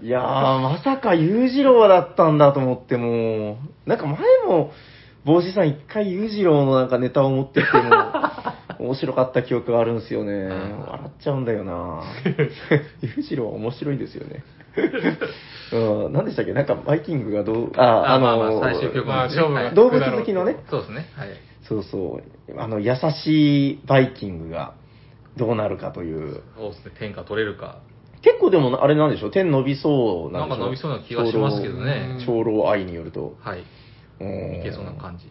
[0.09, 4.71] やー、まさか裕次郎だったんだと思って、もう、なんか前も、
[5.25, 7.89] 帽子さん一回裕次郎のなんかネタを持ってきても、
[8.81, 10.45] 面白かった記憶があるんですよね。
[10.49, 12.03] 笑っちゃうんだよな
[13.01, 14.43] 裕次郎は面白いんですよね。
[15.73, 16.53] うん、何でしたっけ？
[16.53, 21.07] なんかバイキングがどう、あ、あまあのまあ最終局まあ勝負が動物好きのね、そうですね。
[21.15, 21.29] はい。
[21.63, 22.19] そうそ
[22.49, 24.73] う、あの、優しいバイキングが
[25.37, 26.41] どうなるかという。
[26.57, 26.91] そうですね。
[26.99, 27.79] 天下取れるか。
[28.21, 29.27] 結構でも、あれなんでしょ？
[29.27, 30.57] う天伸びそうなんでしょ？
[30.57, 33.35] なんか伸びそうな気がしますけどね長老長老愛によると。
[33.41, 33.63] はい。
[34.19, 35.25] うんいけそうな感じ。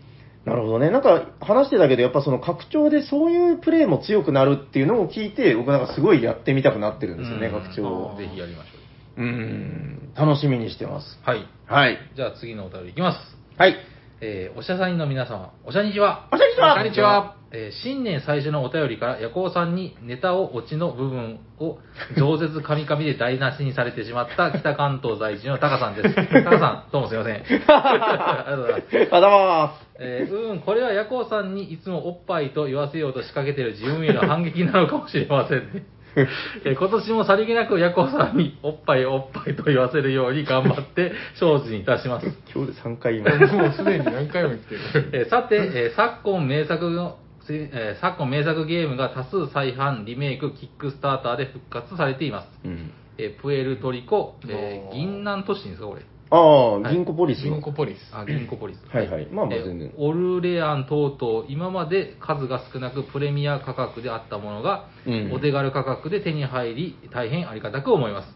[0.45, 0.91] なるほどね。
[0.91, 8.16] なんか話してたけど、やっぱその拡張でそういうプレイも強くなるっていうのを聞いて、僕なんかすごいやってみたくなってるんですよね、うん拡張。
[8.18, 8.70] ぜひやりましょ
[9.18, 11.18] うん、楽しみにしてます。
[11.22, 11.28] う。
[11.28, 11.47] はい。
[11.66, 11.99] はい。
[12.16, 13.18] じゃあ次のお便りいきます。
[13.59, 13.76] はい。
[14.23, 16.29] えー、おしゃさんの皆様、おしゃにちは。
[16.31, 17.37] おしゃにちはこんにちは。
[17.53, 21.79] えー新年最初のお便りから、ヤコウさんにネタをオチの部分を
[22.16, 26.14] 饒舌カミカミで台無しにされてしまった 北関東在住のタカさんです。
[26.14, 27.35] タカさん、どうもすいません。
[27.41, 29.14] ありがとうございます。
[29.14, 35.85] あざまえー、うん、これはヤコウさんにいつもおっぱいと言わせようと仕掛けている自分への反撃なのかもしれませんね。
[36.65, 42.31] えー今年もさりげなくヤコウさんにおっぱいおっぱいと言わせるように頑張って精進いたします。
[42.31, 42.39] す。
[42.55, 43.57] 今日で3回言いました。
[43.57, 44.81] もうすでに何回も言ってる。
[45.13, 52.49] えーさて、えー昨今名作の、えー昨今名作ゲームが多数再販、リメイク、キックスターターで復活されています。
[52.65, 52.91] うん。
[53.19, 56.03] えープエルトリコ、えー銀南都市ですか、これ。
[56.31, 57.55] ああ、はい銀行ポリスの。
[57.55, 57.99] 銀行ポリス。
[58.12, 58.97] あ、銀行ポリス。
[58.97, 68.28] はいはいまあまあえー全然オルレアン等々、今まで数が少なくプレミア価格であったものが、うんお手軽価格で手に入り、大変ありがたく思います。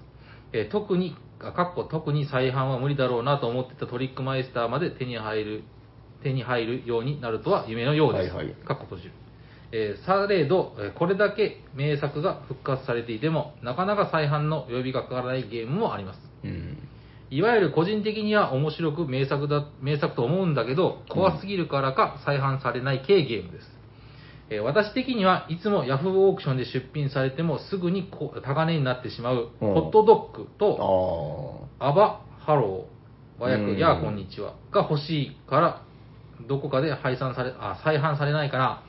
[0.53, 5.64] えー特に、あかっこ特に再販は無理だろうなと思ってたトリックマイスターまで手に入る、
[6.22, 8.34] 手に入るようになるとは夢のようです。
[8.34, 9.12] はいはいかっこ閉じる。
[9.72, 16.20] えーされど、えーこれだけ名作が復活されていても、なかなか再販の呼びがかからないゲームもあります。
[16.45, 16.78] うん。
[17.35, 23.66] いわゆる個人的には面白く名作だ、名作と思うんだけど、怖すぎるからか再販されない系ゲームです。
[24.51, 35.82] えー私的にはいつもヤフーオークションで出品されてもすぐにこ高値になってしまう、うんホットドッグと、あアバハロー、和訳、うんやあこんにちはが欲しいから、
[36.47, 38.84] どこかで配散され、あ、再販されないかな。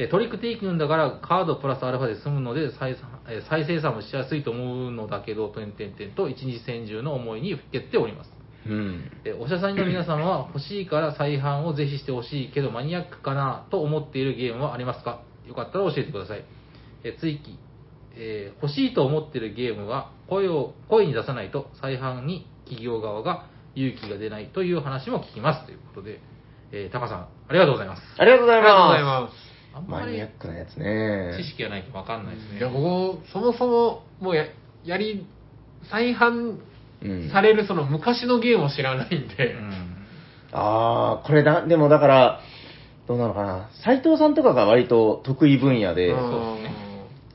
[0.00, 2.96] えートリックテイキングだからカードプラスアルファで済むので再,、
[3.28, 8.30] えー再生産もしやすいと思うのだけど、点々点と一日専従の思いにふけっております。
[8.66, 8.70] あ。
[8.70, 9.10] うん。
[9.26, 15.20] えーおしゃさんの皆様は欲しいから再販をぜひしてほしいけどマニアックかなと思っているゲームはありますか？
[15.46, 16.44] よかったら教えてください。
[17.04, 17.58] えー追記、
[18.14, 26.20] えー欲しいと思っているゲームは声を、声に出さないと再販に企業側が勇気が出ないという話も聞きますということで、
[26.72, 28.02] えータカさん、ありがとうございます。
[28.16, 28.62] ありがとうござい。
[28.62, 31.36] ますあんまりマニアックなやつね。
[31.42, 32.58] 知識がないとわかんないですね。
[32.58, 34.46] いや、僕、そもそも、もうや、
[34.84, 35.26] やり、
[35.90, 36.58] 再販
[37.02, 39.96] うんされるその昔のゲームを知らないんで、うん
[40.52, 42.40] ああ、これだ、でもだから、
[43.06, 43.70] どうなのかな。
[43.84, 46.70] 斎藤さんとかが割と得意分野で、うん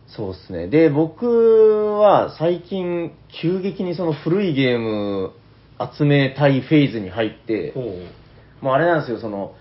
[0.08, 0.68] そうですね。
[0.68, 3.12] で、僕は最近、
[3.42, 5.32] 急激にその古いゲーム
[5.94, 7.82] 集めたいフェーズに入って、ほ
[8.62, 9.56] もうあれなんですよ、その、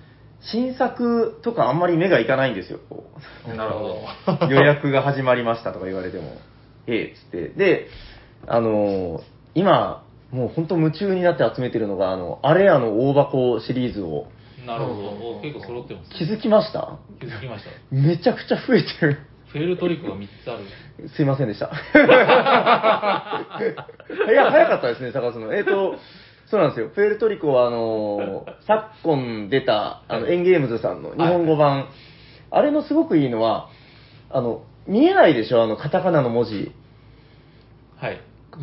[0.53, 2.79] 新作とかあんまり目がいかないんですよ。
[2.89, 3.05] こ
[3.49, 3.55] うう。
[3.55, 4.01] なるほ
[4.39, 4.47] ど。
[4.51, 6.37] 予約が始まりましたとか言われても、
[6.87, 7.49] ええっつって。
[7.49, 7.89] で、
[8.47, 9.23] あの
[9.55, 14.27] 今、もう本当夢中になって集めてるのが、あの、あれやの大箱シリーズを
[14.67, 15.09] なるほど。
[15.39, 16.11] お結構揃ってます。
[16.11, 16.99] 気づきました？
[17.21, 17.71] 気づきました。
[17.95, 19.19] めちゃくちゃ増えてる。
[19.49, 21.09] フェルトリックが3つある。
[21.11, 21.67] すいませんでした。
[21.71, 21.71] い
[24.35, 25.55] や、早かったですね、探すの。
[25.55, 25.97] えっ、と、
[26.55, 26.89] そうなんですよ。
[26.89, 31.89] プエルトリコは、あの 昨今出た、あの、はいエンゲームズさんの日本語版、
[32.53, 33.71] あれのすごくいいのは、
[34.31, 36.71] あの、見えないでしょ、あの、カタカナの文字。
[37.97, 38.21] はい。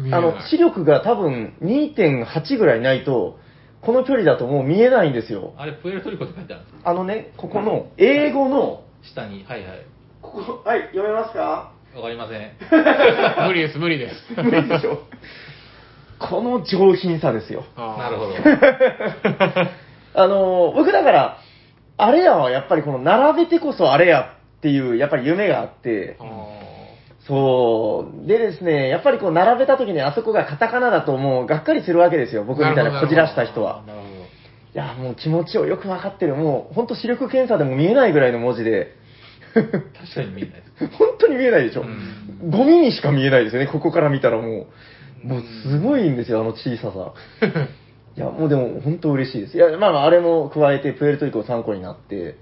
[0.09, 3.37] あの視力が多分2.8ぐらいないと、
[3.81, 5.53] この距離だともう見えないんですよ。
[5.57, 9.43] あれ、プエルトリコって書いてあるんですあのね、ここの、英語の、下に。
[9.45, 9.85] はいはい。
[10.21, 11.73] ここ、はい、読めますか？
[11.93, 12.51] わかりません。
[13.47, 14.15] 無理です、無理です。
[14.37, 14.99] 無理でしょ。
[16.29, 17.63] この上品さですよ。
[17.75, 18.33] なるほど。
[20.13, 21.37] あの、僕だから、
[21.97, 26.25] あれやはやっぱりこの並べてこそあれやっていう、やっぱり夢があって、あ
[27.27, 28.27] そう。
[28.27, 32.43] でですね、やっぱりこう並べた時にあそこがカタカナだともうがっかりするわけですよ。
[32.43, 33.83] 僕みたいなこじらした人は。
[33.85, 34.11] なるほど。
[34.13, 34.25] い
[34.73, 36.35] や、もう気持ちをよくわかってる。
[36.35, 38.95] もう、ほんと視力検査でも見えないぐらいの文字で。
[39.53, 39.69] 確
[40.15, 40.87] かに見えないです。
[40.97, 41.81] 本当に見えないでしょ。
[41.81, 44.67] うんゴミにしか見えないですよね、ここから見たらもう。
[45.23, 47.13] もうすごいんですよ、あの小ささ。
[48.17, 49.55] いや、もうでも本当嬉しいです。
[49.57, 52.35] いや、まあまあ、あれも加えてプエルトリコ参考になって、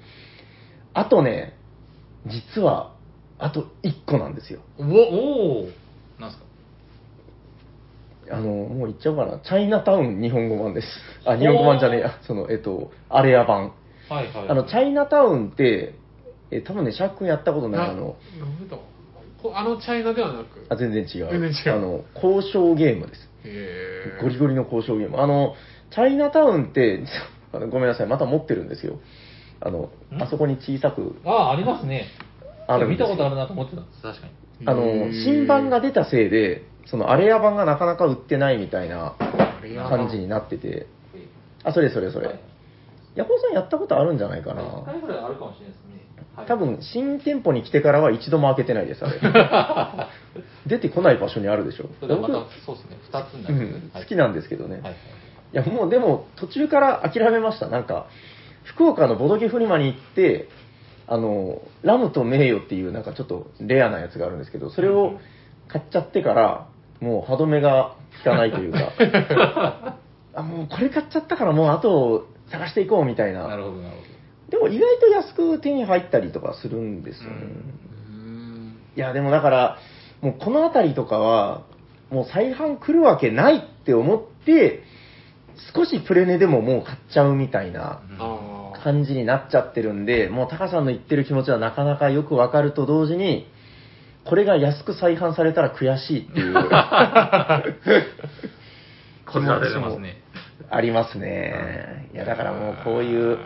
[0.93, 1.53] あとね、
[2.25, 2.93] 実は、
[3.37, 4.59] あと1個なんですよ。
[4.79, 5.69] おおお
[6.19, 6.43] なんすか？
[8.31, 9.39] あの、もう言っちゃおうかな。
[9.39, 10.87] チャイナタウン日本語版です。
[11.25, 12.11] あ、日本語版じゃねえや。
[12.21, 13.71] その、えっと、アレア版。
[14.09, 14.49] はいはい。
[14.49, 15.95] あの、チャイナタウンって、
[16.51, 18.15] え、多分ね、シャーク君やったことない、なあの、
[19.41, 20.65] こあのチャイナではなく？
[20.69, 21.29] あ、全然違う。
[21.31, 23.29] 全然違うあの、交渉ゲームです。
[23.43, 25.19] へーゴリゴリの交渉ゲーム。
[25.21, 25.55] あの、
[25.91, 27.03] チャイナタウンって、
[27.53, 28.99] あのごめんなさい、また持ってるんですよ。
[29.61, 30.21] あの、ん？
[30.21, 32.07] あそこに小さく、ああ、ありますね。
[32.67, 34.67] あるんですよ見たことあるなと思ってたんです、確かに。
[34.67, 39.13] あの、新版が出たせいで、そのアレア版がなかなか売ってないみたいな
[39.89, 40.85] 感じになってて、
[41.63, 42.27] あ、それそれそれ。
[42.27, 42.39] はい
[43.15, 44.61] ヤコウさんやったことあるんじゃないかな。
[44.61, 45.88] 一回ぐらいあるかもしれないですね。
[46.39, 49.19] はい多分、新店舗に来てからは一度も開けてないです、あれ。
[50.67, 51.89] 出てこない場所にあるでしょ。
[51.99, 52.33] それでまた、
[52.65, 54.75] そうですね、二つになうる、ん、好きなんですけどね。
[54.75, 54.93] はいはい。
[54.93, 57.67] いや、もうでも、途中から諦めました。
[57.67, 58.07] なんか、
[58.63, 60.47] 福岡のボドゲフリマに行って、
[61.07, 65.13] あの、ラムと名誉っていう、なんかちょっとレアなやつがあるんですけど、それを
[65.67, 66.67] 買っちゃってから、
[67.01, 69.97] もう歯止めが効かないというか、
[70.35, 73.47] あ、もうこれ買っちゃったからもうあと探していこうみたいな。
[73.47, 74.08] なるほど、なるほ
[74.49, 77.35] でも意外と安く手に入ったりとかするんですよね。
[77.35, 77.79] うん
[78.95, 79.77] いや、でもだから、
[80.21, 81.63] もうこの辺りとかは、
[82.09, 84.83] もう再販来るわけないって思って、
[85.73, 88.01] 少しプレネでももう買っちゃうみたいな
[88.83, 93.47] 感じになっちゃってるんで、もうタカさんの言ってる気持ちはなかなかよくわかると同時に、
[94.25, 96.53] これが安く再販されたら悔しいっていう
[99.25, 100.21] こじられてますね。
[100.69, 102.09] ありますね。
[102.13, 103.37] いや、だからもうこういう、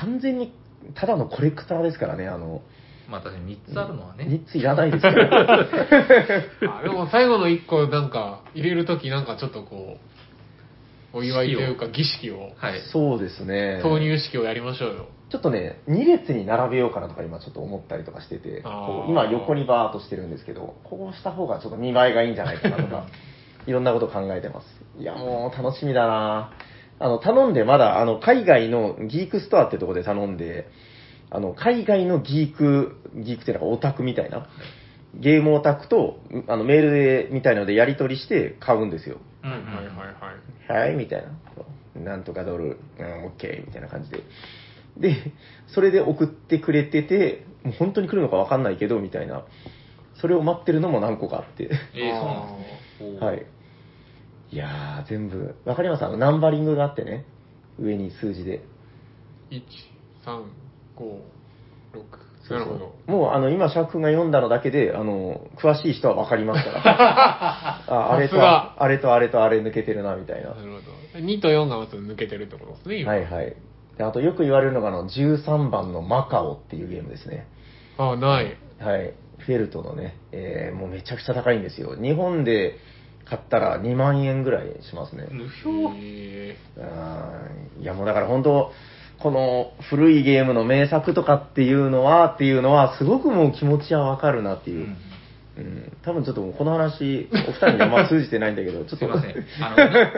[0.00, 0.52] 完全に
[0.94, 2.62] ただのコレクターですからね、あの、
[3.08, 4.24] まあ確かに3つあるのはね。
[4.24, 5.68] 3ついらないですから。
[6.78, 9.98] あでも最後の一個なんか入れるときなんかちょっとこ
[11.12, 12.80] う、お祝いというか儀式を、はい。
[12.92, 13.80] そうですね。
[13.82, 15.06] 投入式をやりましょうよ。
[15.30, 23.06] ちょっとね、2列に並べようかなとか今ちょっと思ったりとかしてて、こう今横にバーっとしてるんですけど、こうした方がちょっと見栄えがいいんじゃないかなとか、
[23.66, 24.66] いろんなこと考えてます。
[24.98, 26.52] いや、もう楽しみだな
[27.02, 30.68] あの、頼んでまだ、あの、海外のギークストアってとこで頼んで、
[31.30, 34.46] あの、海外のギーク、ギークっていうのがオタクみたいな、
[35.14, 39.16] ゲームオタクと、あの、メールで、みたいのでやり取りして買うんですよ。
[39.42, 39.62] はいはい
[40.70, 40.88] はい。
[40.88, 41.24] はい、みたい
[41.96, 42.00] な。
[42.00, 44.22] なんとかドル、うん、オッケー、みたいな感じで。
[44.96, 45.32] で、
[45.74, 49.44] それで送ってくれてて、もう本当に来るのかわかんないけど、みたいな。
[50.20, 51.68] それを待ってるのも何個かあって。
[51.94, 52.66] えー、そうなんで
[52.98, 53.26] すね。
[53.26, 53.46] はい。
[54.52, 56.04] いやー、全部、わかります？
[56.04, 57.24] あの、ナンバリングがあってね。
[57.80, 58.62] 上に数字で。
[59.50, 59.62] 1、
[60.26, 60.44] 3、
[60.96, 61.22] 5、6。
[62.46, 62.94] そうそうなるほど。
[63.06, 66.82] もう、あの、今、シャーク君が読んだのだけで、あの、詳しい人はわかりますから。
[67.88, 70.50] ああれとあれとあれとあれ抜けてるな、みたいな。
[70.50, 71.18] なるほど。
[71.24, 73.12] 2と4がまず抜けてるってことですね、今。
[73.12, 73.54] はいはい。
[73.96, 77.46] であとよく言われるのが、あの、13番のマカオっていうゲームですね。
[77.96, 78.56] あ、ない。
[78.80, 79.12] はい。
[79.38, 81.94] フェルトのね、えーもうめちゃくちゃ高いんですよ。
[81.96, 82.76] 日本で
[83.24, 85.26] 買ったら2万円ぐらいしますね。
[85.30, 85.98] 無表？
[85.98, 88.72] へうんいやもうだから本当、
[89.20, 94.86] この古いゲームの名作とかっていうのは、っていうのは、すごくもう気持ちはわかるなっていう。
[94.86, 94.96] うん
[95.54, 98.98] うん、多分ちょっともうこの話、お二人にはまあ通じてないんだけど、 ちょっと。
[98.98, 99.34] すいません。
[99.60, 99.70] あ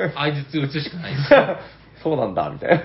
[0.07, 1.30] の、相槌打つしかないです。
[2.02, 2.84] そうなんだ、みたいな。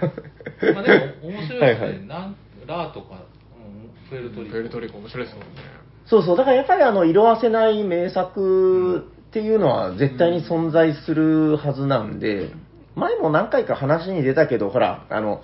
[0.74, 1.60] まあでも、面白いですね。
[1.60, 4.52] はいはいなんラーとか、うん、プエルトリコ。
[4.52, 5.62] プエルトリコ面白いですもんね。
[6.06, 12.52] そうそう、だからやっぱりあの、色あせない名作っていうのは絶対に存在するはずなんで、
[12.96, 15.42] 前も何回か話に出たけど、ほら、あの、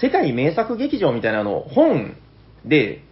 [0.00, 2.16] 世界名作劇場みたいなあの本
[2.66, 3.02] で、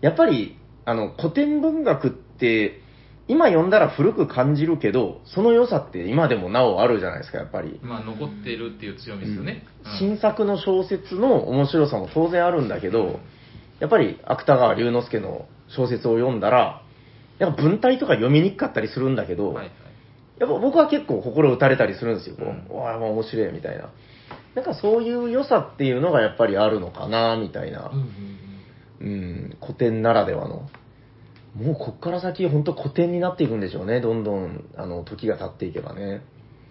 [0.00, 2.80] やっぱり、あの、古典文学って、
[3.28, 7.78] 今読んだら古く感じるけど、その良さって今でもなおあるじゃないですか、やっぱり。
[7.82, 9.64] まあ、残ってるっていう強みですよね。
[9.84, 13.20] うん新作の小説の面白さも当然あるんだけど、
[13.80, 16.81] やっぱり芥川龍之介の小説を読んだら、
[17.42, 19.72] やっぱ文体とか読みにくかったりするんだけど、はいはい。
[20.38, 22.36] やっぱ僕は結構心打たれたりするんですよ。
[22.36, 23.90] こう、うんわあ、面白いみたいな。
[24.54, 27.98] なんかそういう良さっていうのがやっぱりあるのかな、みたいなうん。
[27.98, 28.32] うん
[29.00, 30.68] うん、古典ならではの。
[31.56, 36.22] もうこっから先、本当古典になっていくんでしょうね、どんどん、あの、時が経っていけばね。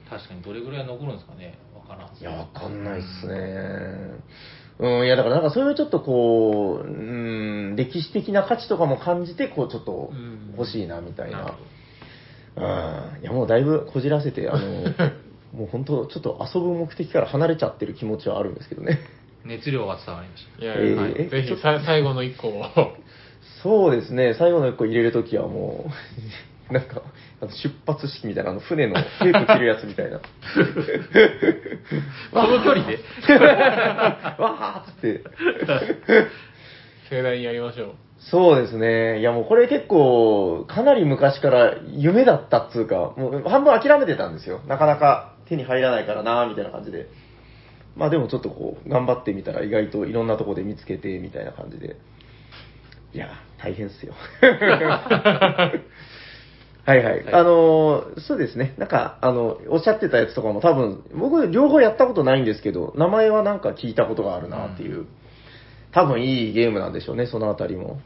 [0.10, 4.22] 確かにどれぐらい残るんですかねわからんっすいや、わかんないっすね。
[4.82, 11.56] うん、いや、だからなんかそういうちょっとこう、うん、歴史的な価値とかも感じて、こう、ちょっとうん欲しいな、みたいな。
[12.56, 12.60] う
[13.20, 13.22] ん。
[13.22, 14.84] いや、もうだいぶこじらせて、あの、
[15.54, 19.00] もう本当、ちょっと遊ぶ目的から離れちゃってる気持ちはあるんですけどね。
[19.46, 22.66] 熱量が伝わりましたいやえーいや、はいえぜひ最後の一個を。
[23.64, 25.92] そうですね、最後の一個入れるときはも
[26.70, 27.04] う、 なんか、
[27.42, 30.20] あの出発式みたいな、あの船のテープ切るやつみたいな。
[32.32, 33.00] この距離で？
[34.38, 35.24] わーっつって。
[37.10, 37.96] 盛大にやりましょう。
[38.20, 39.20] そうですね。
[39.20, 44.62] いやもうこれ結構、かなり昔から夢だったっつうか、もう半分諦めてたんですよ。
[44.68, 47.08] なかなか手に入らないからなみたいな感じで。
[47.96, 51.96] まあでもちょっとこう、頑張ってみたら意外といろんなとこで見つけて、みたいな感じで。
[53.14, 54.14] いや、大変っすよ。
[56.92, 57.24] はいはい。
[57.24, 57.34] はい。
[57.34, 58.76] あのーそうですね。
[58.78, 65.06] なんか、あの、おっしゃってたやつとかも多分、僕両方やったことないんですけど、名前はなんか聞いたことがあるなっていう。
[65.92, 68.00] 多分いいゲームなんでしょうね、そのあたりも。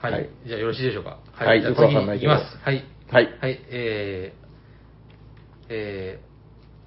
[0.00, 0.30] はい、はい。
[0.46, 1.18] じゃあよろしいでしょうか。
[1.32, 1.60] はい。
[1.60, 1.86] じゃあ次
[2.16, 2.58] いきます。
[2.62, 2.84] はい。
[3.10, 3.28] はい。
[3.40, 3.60] はい。
[3.70, 6.20] えー、え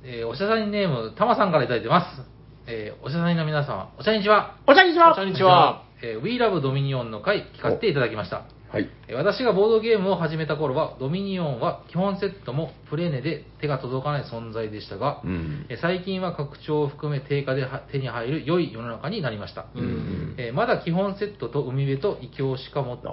[0.03, 2.21] ー、えー、おしゃさんにネームたまさんからいただいてます。
[2.67, 4.57] えー、おしゃさんの皆様おしゃにちは。
[4.67, 5.15] おしゃにちは。
[5.15, 5.83] こんにちは。
[6.01, 8.89] えー、We Love Dominion の回聞かせていただきましたはい。
[9.07, 15.67] えー私がボードゲームを始めた頃はドミニオンは基本セットもプレーネで手が届かない存在でしたが、うん。
[15.69, 23.07] えー最近は拡張を含め定価では手に入る良い世の中になりました、うんえーまだ基本セットと海辺と異教しか持って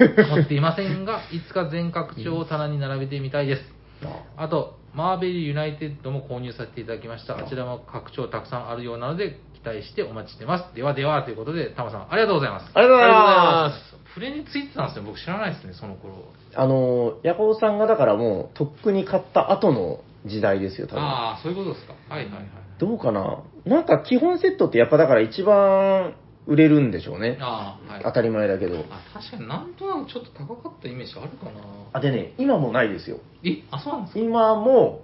[0.00, 3.62] 持っていませんがいつか全拡張を棚に並べてみたいです。
[4.38, 7.36] あとマーベルユナイテッドも購入させていただきました。
[7.36, 10.74] あちらも拡張たくさんあるようなので期待してお待ちしてます。
[10.74, 12.70] ではではということでタマさんありがとうございます。
[12.74, 13.10] ありがとうござい。
[13.10, 14.14] ます。
[14.14, 16.14] プレについてたんですよ僕知らないですねその頃。
[16.54, 21.02] あの、ヤコウさんがだからもう、とっくに買った後の時代ですよ、多分。
[21.02, 21.94] ああそういうことですか。
[22.08, 22.44] はいはいはい。
[22.78, 23.42] どうかな？
[23.64, 26.14] なんか基本セットってやっぱだから一番
[26.46, 27.38] 売れるんでしょうね。
[27.40, 28.84] ああはい当たり前だけど。
[28.90, 31.52] あ確かになんとなくちょっと高かったイメージあるかな
[31.92, 33.18] あ、でね、今もないですよ。
[33.44, 34.20] えあそうなんですか？
[34.20, 35.02] 今も、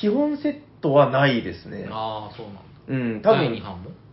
[0.00, 1.88] 基本セットはないですね。
[1.90, 3.62] ああそうなんだうん、多分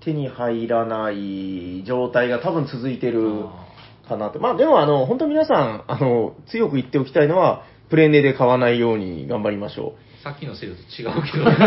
[0.02, 3.66] 手に入らない状態が多分続いてるあ
[4.08, 4.40] かなと。
[4.40, 11.48] まあでもあの、本当皆さん、あの、強く言っておきたいのは、プレネで買わないように頑張りましょーさっきのセリフと違うけどう。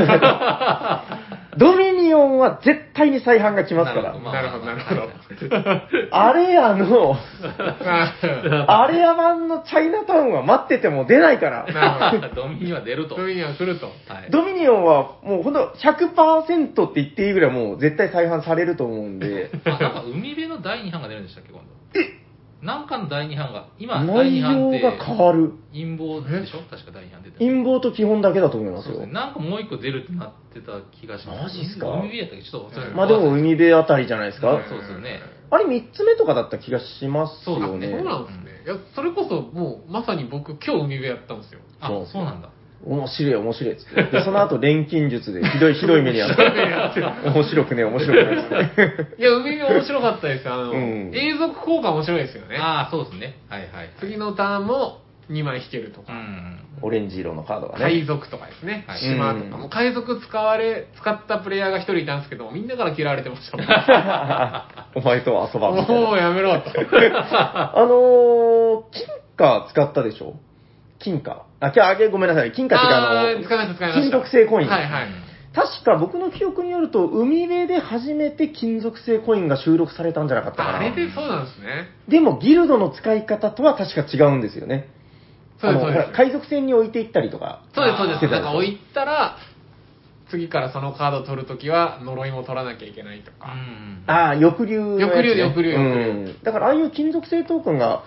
[1.59, 4.19] ドミニオンは絶対に再販が来ますから。
[4.19, 5.09] まあなるほど、なるほど。
[6.11, 7.17] あれやの、
[8.67, 12.31] あ あれや版のチャイナタウンは待ってても出ないから。
[12.35, 13.11] ドミニは出ると。
[13.11, 13.17] ど。
[13.17, 13.87] そういうには来ると。
[14.09, 22.01] はいドミニオンはもうほんと100%って言っていいぐらいもう絶対再販されると思うんで、 あ、なんか海辺の第2版が出るんでしたっけ、今度。
[22.01, 22.20] え
[22.63, 25.53] なんかの第2版が、今、第内2版って容が変わる。
[25.73, 26.61] 陰謀でしょ？
[26.69, 27.51] 確か第2版出てる。
[27.53, 29.13] 陰謀と基本だけだと思いますよそうですね。。
[29.15, 31.57] なんかもう一個出るってなってた気がします。
[31.57, 31.87] マジっすか？
[31.89, 32.45] 海辺やったっけ？
[32.45, 34.49] ちょっと忘れてまあでも海辺あたりじゃないですか？
[34.49, 34.69] はい。
[34.69, 35.21] そうですよね。
[35.51, 37.91] あれ3つ目とかだった気がしますよそうだね。
[37.91, 38.63] そうなんですね。
[38.67, 41.61] いや、それこそもう、まさに僕、今日海辺やったんですよ。
[41.81, 42.51] あそう、そうなんだ。
[42.83, 44.03] 面白い面白いっつって。
[44.05, 47.03] で、その後錬金術でひどいひどい目にあって。
[47.29, 49.21] 面白くね、面白くねっつって。
[49.21, 50.55] いや、海辺面白かったですよ。
[50.55, 52.57] あの、うん永続効果面白いですよね。
[52.57, 53.37] ああ、そうですね。
[53.51, 53.91] はいはいはい。
[54.01, 55.01] 次のターンも
[55.31, 56.13] 2枚引けるとうか。
[56.13, 56.59] ん。
[56.83, 57.85] オレンジ色のカードがね。
[57.85, 58.85] 海賊とかですね。
[58.89, 59.45] はい島とか。
[59.45, 63.67] うんもう海賊使われ、使ったプレイヤーが一人いたんですけど、みんなから嫌われてましたもん。
[64.97, 66.07] お前とは遊ばんみたいな。
[66.09, 66.71] もうやめろと。
[66.73, 69.07] あのー、金
[69.37, 70.37] 貨使ったでしょ？
[71.03, 71.47] 金貨。
[71.61, 72.53] あ、きゃあげごめんなさい。
[72.53, 74.01] 金貨っていうかあの、あー使いました、使いました。
[74.03, 74.69] 金属製コイン。
[74.69, 75.09] はいはい。
[75.53, 80.79] 確か僕の記憶によると、海辺で初めて金属製コインが収録されたんじゃなかったかな。
[80.79, 81.89] あれでそうなんですね。
[82.09, 84.89] でも、ギルドの使い方とは確か違うんですよね。
[85.61, 86.13] そうです、あのそうです。
[86.13, 87.63] 海賊船に置いていったりとか。
[87.75, 88.27] そうです、そうです。
[88.29, 89.39] なんか置いたら、
[90.31, 93.49] 次からそのカードを取るときは、呪いも取らなきゃいけないとうか。
[93.49, 94.05] ん。
[94.07, 98.05] ああ、翼竜ね、翼竜翼竜翼竜うんだから、ああいう金属製トークンが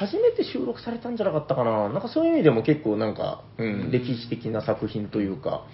[0.00, 1.90] 初めて収録されたんじゃなかったかな。
[1.90, 5.66] なんかそういう意味でも結構なんか、うん、うん歴史的な作品というか、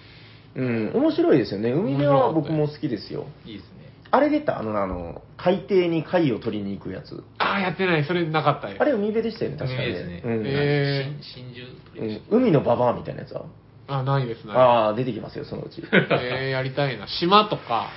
[0.55, 1.71] うん、面白いですよね。
[1.71, 3.27] 海辺は僕も好きですよ。
[3.45, 3.93] いいですね。
[4.11, 4.59] あれ出た？
[4.59, 7.23] あの、あの、海底に貝を取りに行くやつ。
[7.37, 8.03] ああ、やってない。
[8.05, 8.81] それなかったです。
[8.81, 13.45] あれ海辺でしたよね、確かに、海辺ですねうんえ真真珠海のババアみたいなやつは？
[13.87, 14.53] あ、ないですね。
[14.53, 15.81] ああ、出てきますよ、そのうち。
[15.91, 17.07] えー、やりたいな。
[17.07, 17.89] 島とか、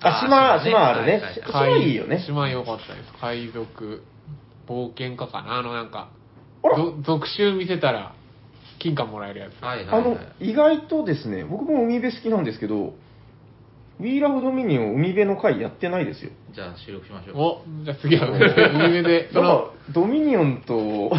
[0.00, 2.22] あ、島、島あるね島いいよね。
[2.26, 3.12] 島良かったです。
[3.20, 4.02] 海賊、
[4.68, 5.58] 冒険家かな？
[5.58, 6.10] あのなんか、
[6.62, 8.14] あらぞ続集見せたら、
[8.78, 9.62] 金貨もらえるやつ。
[9.62, 10.00] はいはいはい。
[10.00, 12.94] あの、意外とですね、僕も海辺好きなんですけど、
[13.98, 16.30] We Love Dominion 海辺の回やってないですよ。
[16.54, 17.36] じゃあ収録しましょう。
[17.38, 21.12] お、じゃあ次は海辺海辺で、その、なんか、ドミニオンと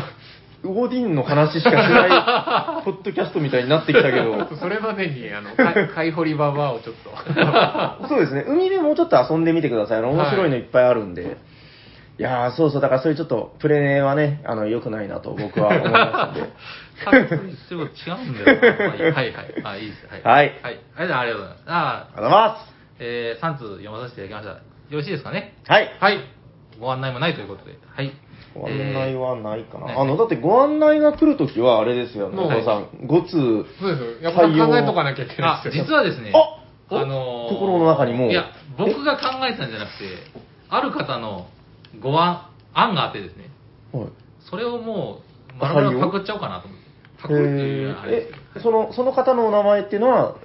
[0.64, 7.10] ウオディンの話しかしない、 ポッドキャストみたいになってきたけど、それまでに、あの、か貝掘りババアをちょっと。
[8.08, 10.00] そうですね、海でもうちょっと遊んでみてください。
[10.00, 11.38] あの、面白いのいっぱいあるんで。
[12.20, 16.50] い、やー、そうそう、だからそういうちょっと、プレーはね、あの、良くないなと僕は思いますんで。
[17.06, 18.88] さっきと一緒違うんだよな。
[18.88, 19.64] まあいいはいはい。
[19.64, 20.08] あ、いいです。
[20.08, 20.24] はい。
[20.24, 20.80] はいはい。
[20.96, 21.64] ありがとうございます。
[21.68, 22.58] あありがとうございま
[23.00, 24.62] えー、3通読まさせていただきました。
[24.90, 25.54] よろしいですかね？
[25.64, 25.72] す。
[25.72, 25.90] はい。
[26.00, 26.20] はい。
[26.80, 27.78] ご案内もないということで。
[27.96, 28.12] はい。
[28.56, 29.88] ご案内はないかな。
[29.88, 32.86] ねあの、だってご案内が来るときは、あれですよ、もう中田さん。
[33.06, 33.32] 5通。
[33.80, 34.22] そうですよ。
[34.22, 35.84] やっぱり考えとかなきゃいけないあですよ。
[35.86, 38.46] 実はですね、あおあのー心の中にもういや、
[38.78, 40.06] 僕が考えたんじゃなくて、
[40.70, 41.48] ある方の
[42.02, 43.50] ご案、案があってですね、
[43.92, 44.08] はい。
[44.50, 45.22] それをも
[45.56, 46.88] う、まるまるパクっちゃおうかなと思って。
[47.22, 50.36] パクっていうあれですえけど、その、その方のお名前っていうのは、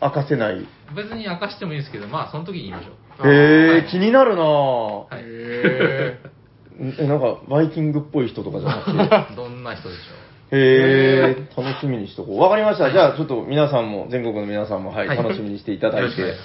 [0.00, 0.66] 明かせない？
[0.96, 2.92] 別に明かしてもいいですけど、まあ、その時に言いましょう。
[3.18, 4.44] あーへえ、はい気になるなぁ。
[4.44, 5.22] はい。
[5.22, 6.18] へ
[6.78, 9.34] え、なんか、バイキングっぽい人とかじゃなくて？
[9.36, 12.40] どんな人でしょへえ、楽しみにしとこう。
[12.40, 12.90] わかりました。
[12.90, 16.40] じゃあ、ちょっと皆さんも、全国の皆さんも、はい、はい楽しみにしていただいてよろしくお願いし。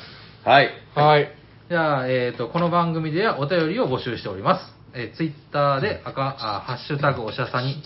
[0.45, 0.69] はい。
[0.95, 1.31] ーはい。
[1.67, 4.71] じゃあ、えっ、と、この番組ではお便りを募集しております。
[4.93, 7.81] えー、ツイッターで赤あ、ハッシュタグおしゃさに、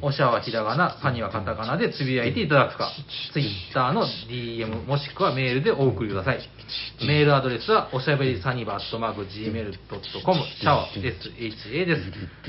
[0.00, 2.90] おしゃはひらがな、さにはカタカナでつぶやいていただくか、
[3.32, 6.40] ツイッターの DM もしくはメールでお送りください。
[7.06, 12.02] メールアドレスは、おしゃべりサニバットマーク Gmail.com、シャワー SHA です。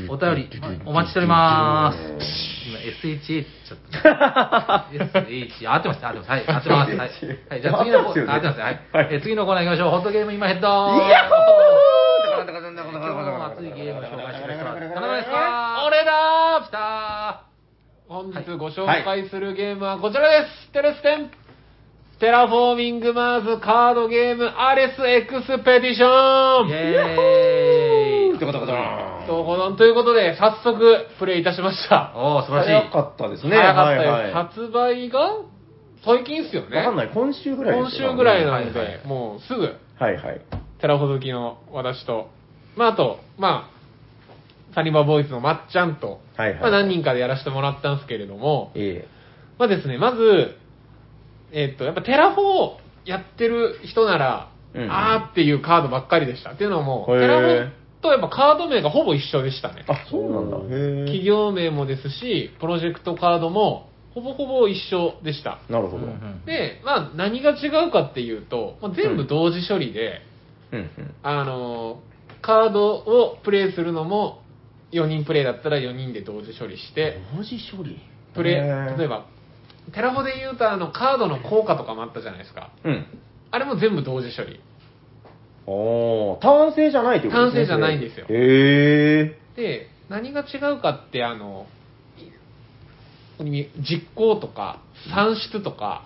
[0.10, 0.50] お便り、
[0.86, 1.98] お待ちしております。
[2.68, 4.88] 今、SHA ちゃった。
[4.94, 6.30] SH、合ってます、合ってます。
[6.30, 6.96] はい、合ってます。
[6.96, 7.10] はい。
[7.50, 8.60] はい、じゃあ次のコーナー、合ってます。
[8.60, 8.82] はい。
[8.94, 9.92] はいえー次のコーナー行きましょう。
[9.92, 11.84] ホットゲーム今ヘッドイヤッホー
[13.04, 14.94] 今日も熱いゲームを紹介してくれます。
[14.94, 17.46] 田中ですか俺だ来た
[18.24, 20.72] 本日ご紹介するゲームはこちらです。
[20.72, 21.30] テレステン
[22.22, 28.72] テラフォーミングマーズカードゲームアレスエクスペディションーイェーイどこどこと
[29.44, 32.14] このということで、早速プレイいたしました。
[32.16, 32.72] おー、素晴らしい。
[32.72, 33.58] 早かったですね。
[33.58, 34.10] 早かったです。
[34.10, 34.34] はいはい。
[34.34, 35.20] 発売が
[36.06, 36.78] 最近っすよね。
[36.78, 37.12] わかんない。
[37.14, 39.64] 今週ぐらい今ですよ週ぐらいなので、はいはいもうすぐ、
[40.00, 40.42] はいはい。
[40.80, 42.30] テラフォ好きの私と、
[42.78, 43.73] まああと、まあ、
[44.74, 49.08] サニバボーイズのまっちゃんと、はいはいまあ何人かでやらせてもらったんですけれども、え
[49.58, 50.56] まあですね、まず、
[51.52, 56.54] えっと、やっぱテラフォーやってる人なら、うんあーっていうカードばっかりでした。
[56.54, 57.70] っていうのも、へーテラフォー
[58.02, 59.92] とやっぱカード名がほぼ一緒でしたねえ。。
[59.92, 60.58] あ、そうなんだ。
[60.58, 60.62] へ
[61.04, 61.06] え。
[61.06, 65.60] 企業名もですし、プロジェクトカードもほぼほぼ一緒でした。
[65.70, 66.06] なるほど。
[66.06, 70.22] うんうんで、まあ何が違うかっていうと、まあ全部同時処理で、
[70.72, 70.90] うんうん。
[71.24, 74.43] あのー、カードをプレイするのも、
[74.94, 78.00] 4人プレイだったら4人で同時処理して、同時処理？
[78.34, 79.26] プレイ、へー例えば、
[79.94, 82.72] テラフォで言うとあのカードの効果とかもあったじゃないですか。
[82.84, 83.06] うん。
[83.52, 84.60] あれも全部同時処理。
[85.66, 87.60] おー、単性じゃないってことですね。
[87.62, 89.40] 単性じゃないんですよそれへえ。
[89.56, 91.68] で、何が違うかって、あの、
[93.40, 94.82] 実行とか、
[95.14, 96.06] 算出とか、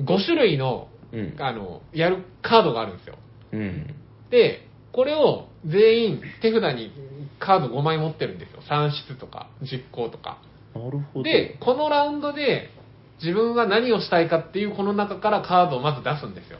[0.00, 1.36] 5種類の、うん。
[1.38, 3.16] あの、やるカードがあるんですよ。
[3.52, 3.94] うん。
[4.30, 6.92] で、これを全員手札に
[7.40, 8.62] カード5枚持ってるんですよ。
[8.68, 10.38] 算出とか、実行とか。
[10.74, 11.22] なるほど。
[11.24, 12.70] で、このラウンドで
[13.20, 16.58] 自分が何をしたいかっていうこの中からカードをまず出すんですよ。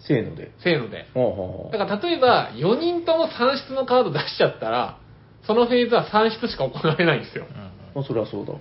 [0.00, 0.50] せーので。
[0.62, 1.06] せーので。
[1.14, 4.98] ほうほうほうだから例えば4人とも算出のカード出しちゃったら、
[5.46, 7.46] そのフェーズは算出しか行われないんですよ。
[7.94, 8.54] うんあそれはそうだ。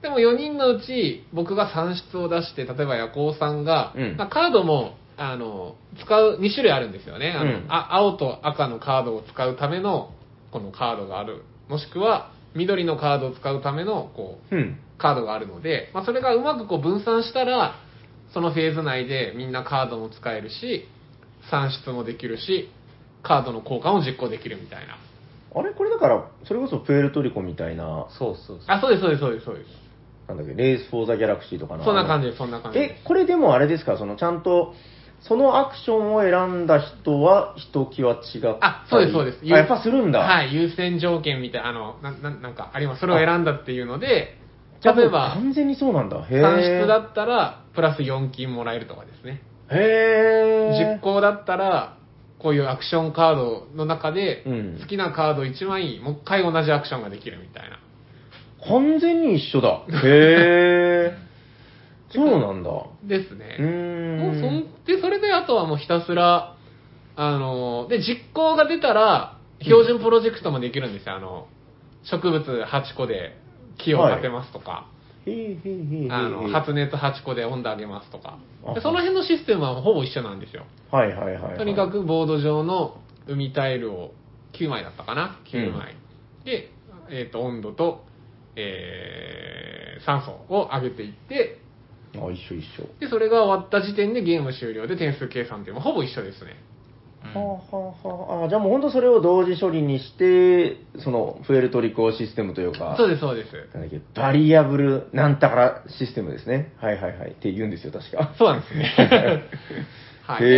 [0.00, 7.88] でも4人のうち僕が算出を出して、例えば夜行さんが、うんまあカードもあの使う2種類あるんですよねあの、うんあ。
[7.96, 10.12] 青と赤のカードを使うための
[10.52, 11.44] このカードがある。
[11.68, 14.78] もしくは緑のカードを使うためのこううん。
[14.98, 17.76] カードがあるので、まあ、それがうまくこう分散したら、
[18.34, 20.88] そのフェーズ内でみんなカードも使えるし、
[21.50, 22.68] 算出もできるし、
[23.22, 24.98] カードの交換も実行できるみたいな。
[25.54, 25.72] あれ？
[25.72, 28.58] これだから、それこそプエルトリコみたいな、そうそうそう。
[28.66, 29.68] あ、そうです、そうです、そうです、そうです。
[30.26, 31.84] なんだっけ、レース・フォー・ザ・ギャラクシーとかの。
[31.84, 32.92] そんな感じです、そんな感じです、。
[33.00, 34.74] えこれでもあれですか、そのちゃんと、
[35.20, 39.38] そのアクションを選んだ人は、ひときわ違ったりあ、そうです、そうです。
[39.42, 40.20] あ、やっぱするんだ。
[40.20, 43.00] はい、優先条件みたいな、あの、な、ななんかあります。
[43.00, 44.38] それを選んだっていうので、
[44.84, 46.18] 例えば、完全にそうなんだ。
[46.18, 46.40] へえ。
[46.40, 49.42] 算出だったら、プラス4金もらえるとかですね。
[49.70, 50.94] へえ。
[50.94, 51.96] 実行だったら、
[52.38, 57.80] こういうアクションカードの中でうん、好きなカード1枚、もう一回同じアクションができるみたいな。
[58.68, 59.82] 完全に一緒だ。
[59.88, 61.18] へえ。
[62.10, 62.70] そうなんだ。
[63.04, 63.56] ですね。
[63.58, 66.56] そんで、それであとはもうひたすら、
[67.16, 71.16] あの、で、実行が出たら、標準プロジェクトもできるんですよ。
[71.16, 71.48] あの、
[72.04, 73.36] 植物8個で
[73.76, 74.86] 木を立てますとか、
[75.26, 76.08] へえへえへえへえ。
[76.10, 78.38] あの、発熱8個で温度上げますとか。
[78.64, 80.64] あでその辺のシステムはほぼ一緒なんですよ。
[80.90, 81.58] はいはいはい、はい。
[81.58, 84.12] とにかくボード上の海タイルを
[84.52, 85.96] 9枚だったかな ?9 枚。
[86.44, 86.70] で、
[87.10, 88.04] えっ、と、温度と、
[88.56, 91.58] えー、酸素を上げていって、
[92.14, 92.88] あ、一緒一緒。
[93.00, 96.56] で、それが終わった時点でゲーム終了で点数計算っていうのはほぼ一緒ですね。
[97.24, 103.50] うんはあはあはあ、あじゃあもう本当それを同時処理にして、その、プエルトリコシステムというか、そうです、そうです。
[104.14, 106.72] バリアブルなんたからシステムですね。
[106.80, 107.30] はいはいはい。
[107.32, 108.34] って言うんですよ、確か。
[108.38, 108.94] そうなんですね。
[110.22, 110.42] はい。
[110.42, 110.48] で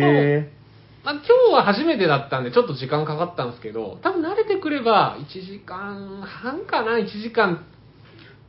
[0.00, 0.58] へ
[1.04, 7.77] まあ、今日は初めてだったんで、ちょっと時間かかったんですけど、多分慣れてくれば、1時間半かな、1時間ー。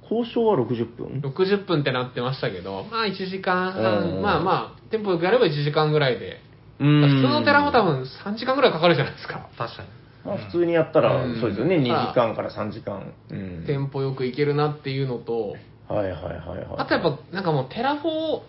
[0.10, 6.42] 交渉は60分？60分ってなってましたけど、まあ1時間うん半、まあまあ、テンポよくやれば1時間ぐらいで、
[6.80, 9.50] 普通のテラも多分3時間ぐらいかかるじゃないですか。
[9.58, 9.90] 確かに。
[10.26, 13.14] まあ、普通にやったらう、んそうですよね、2まあ時間から3時間。
[13.30, 13.64] うん。
[13.66, 15.56] テンポよくいけるなっていうのと、
[15.88, 16.68] はいはいはいはい。
[16.78, 18.42] あとやっぱ、なんかもうテラフォ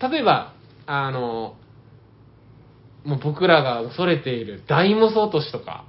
[0.00, 0.54] ー、例えば、
[0.86, 1.56] あの、
[3.04, 5.84] もう僕らが恐れているダイモス落としとか、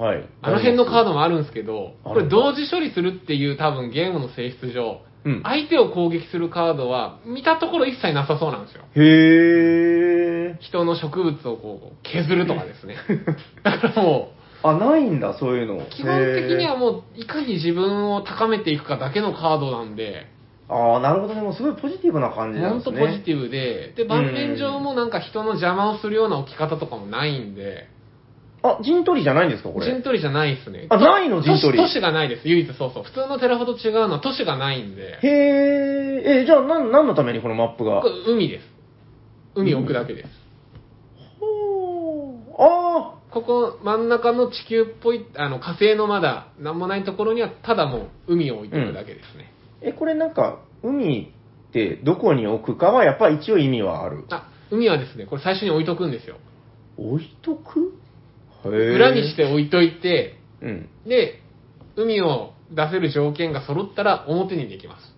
[0.00, 0.26] はい。
[0.40, 5.42] あの辺のカードもあるんですけど、これ同時処理するっていう多分ゲームの性質上、うん。
[5.42, 8.84] 相手を攻撃するカードは見たところ一切なさそうなんですよ。
[8.96, 10.58] へー。
[10.60, 12.96] 人の植物をこう削るとかですね。
[13.62, 14.30] だからも
[14.62, 15.76] あ、ないんだ、そういうの。
[15.76, 20.26] う、基本的にはもういかに自分を高めていくかだけのカードなんで。
[20.68, 21.42] ああ、なるほどね。
[21.42, 23.00] もうすごいポジティブな感じなんですね。
[23.00, 27.88] ポジティブで、で、盤面上もなんか人の邪魔をするような置き方とかもないんで、
[28.62, 29.86] あ、陣取りじゃないんですか、これ？
[29.86, 30.86] 陣取りじゃないですね。
[30.90, 33.04] あないの陣取り都市都市がないです、唯一そうそう。
[33.04, 38.02] 普通のテラフォと違うのは都市がないんで、へえ、え、じゃあ何、何のためにこのマップが？
[38.26, 38.64] 海です。
[39.54, 40.28] 海を置くだけです。
[41.40, 49.52] ほーあここ真ん中の地球っぽい、あの火星のまだ何もないところにはただもう海を置いてるだけですね。
[49.82, 51.32] ーえ、これなんか、海
[51.68, 54.24] ってどこに置くかはやっぱり一応意味はある。
[54.30, 56.36] あ、海はですね、これ最初に置いとくんですよ。
[56.98, 57.99] 置いとく？
[58.68, 60.88] 裏にして置いといて、うん。
[61.06, 61.40] で、
[61.96, 65.16] 海を出せる条件が揃ったら表にできます。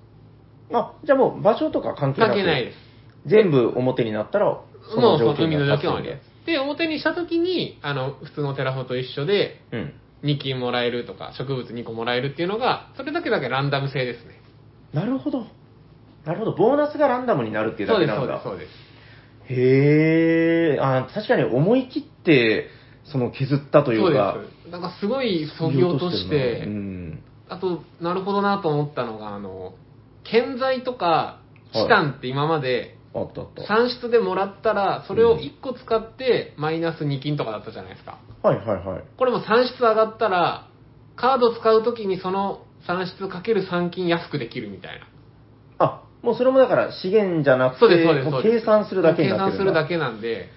[0.72, 2.76] あ、じゃあもう場所とか関係なく関係ないです。
[3.26, 6.46] 全部表になったら、そもの条件がです。
[6.46, 9.94] で、表にしたときに、あの、普通のテラフォと一緒で、うん。
[10.24, 14.40] 2金もらえるとか、植物2個もらえるっていうのが、それだけだけランダム性ですね。
[14.92, 15.46] なるほど。
[16.24, 16.52] なるほど。
[16.52, 18.40] ボーナスがランダムになるっていうだけなんだ。
[18.42, 18.76] そうです、そ
[19.46, 19.60] うです。
[19.60, 22.68] へえ、あ、確かに思い切って、
[23.12, 24.38] その削ったといそううか。
[24.64, 24.70] です。
[24.70, 27.22] なんかすごい削ぎ落として、うん。
[27.48, 29.74] あと、なるほどなと思ったのが、あの、
[30.24, 31.40] 建材とか、
[31.72, 33.66] チタンって今まで、あったあった。
[33.66, 38.18] 産出でもらったら、それを1個使って、マイナス2金とかだったじゃないですか。
[38.42, 39.02] はいはいはい。
[39.16, 40.68] これも産出上がったら、
[41.16, 45.06] カード使うときにその産出かける3金安くできるみたいな。
[45.78, 48.60] あ、もうそれもだから資源じゃなくて、そうです、そうです。
[48.60, 49.90] 計算するだけ計算するだけ。
[49.90, 50.48] けなんで、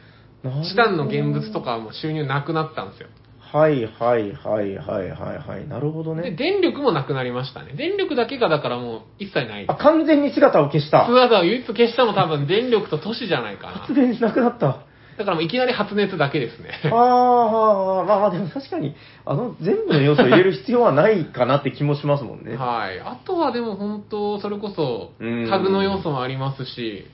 [0.63, 3.09] チタンの現物とかはもう収入なくなったんですよ。
[3.55, 5.67] はいはいはいはいはいはい。
[5.67, 6.31] なるほどで、ね。
[6.31, 7.73] 電力もなくなりましたね。
[7.73, 9.65] 電力だけがだからもう一切ない。
[9.67, 11.05] あ、完全に姿を消した。
[11.05, 14.67] 姿を唯一消したの多分電力と都市じゃないか発電しなくなった。
[14.67, 14.85] な。
[15.17, 16.71] だからもういきなり発熱だけですね。
[16.91, 22.57] ああ、まあまあでも確かに、あの、全部の要素を入れる必要はないかなって気もしますもんね。
[22.57, 22.99] はい。
[22.99, 27.05] あとはでも本当、それこそうん、タグの要素もありますし、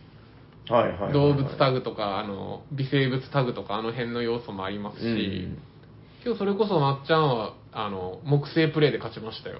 [0.70, 1.14] はいはいはいはい。
[1.14, 5.72] 動物タグとか、あの、微生物タグとか、あの辺の要素もありますし、うん
[6.24, 9.59] 今日それこそまっちゃんは、あの、木星プレイで勝ちましたよ。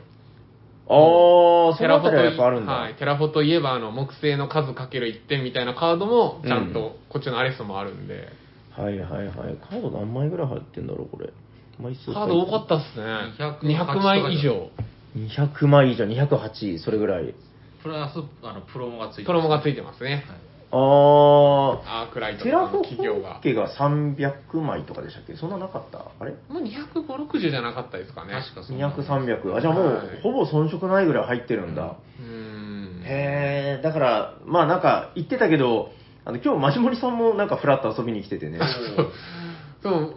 [0.88, 2.72] ああ、そテラフォとのあたりはやっぱあるんだ。
[2.72, 8.28] はい、テラフォといえば、あの、木星の数かける1点みたいなカードも、ちゃんと、こっちのアレスもあるんで、
[8.78, 9.58] はいはいはい。
[9.70, 11.34] カード何枚ぐらい入ってんだろう、これ。
[11.80, 13.06] 枚数カード多かったっすね。
[13.40, 14.70] 200 200枚以上。
[15.18, 17.34] 200枚以上、208、それぐらい。
[17.82, 20.26] プラス、あの、プロモがついてプロモがついてますね。
[20.28, 23.42] はいあー、アークライトとかのテラフォ企業が本。
[23.44, 25.36] 家が300枚とかでしたっけ？
[25.36, 26.06] そんななかった？
[26.20, 26.32] あれ？
[26.50, 28.34] もう250、60じゃなかったですかね。
[28.34, 29.56] 確かそんな ?200、300。
[29.56, 31.98] あ、じゃあもう、はいほぼ遜色ないぐらい入ってるんだ。
[32.20, 33.04] うーん。
[33.04, 35.92] へえ、だから、まあなんか言ってたけど、
[36.24, 38.60] あの今日マジモリさんもなんかフラッと遊びに来ててね。
[39.82, 40.16] そう、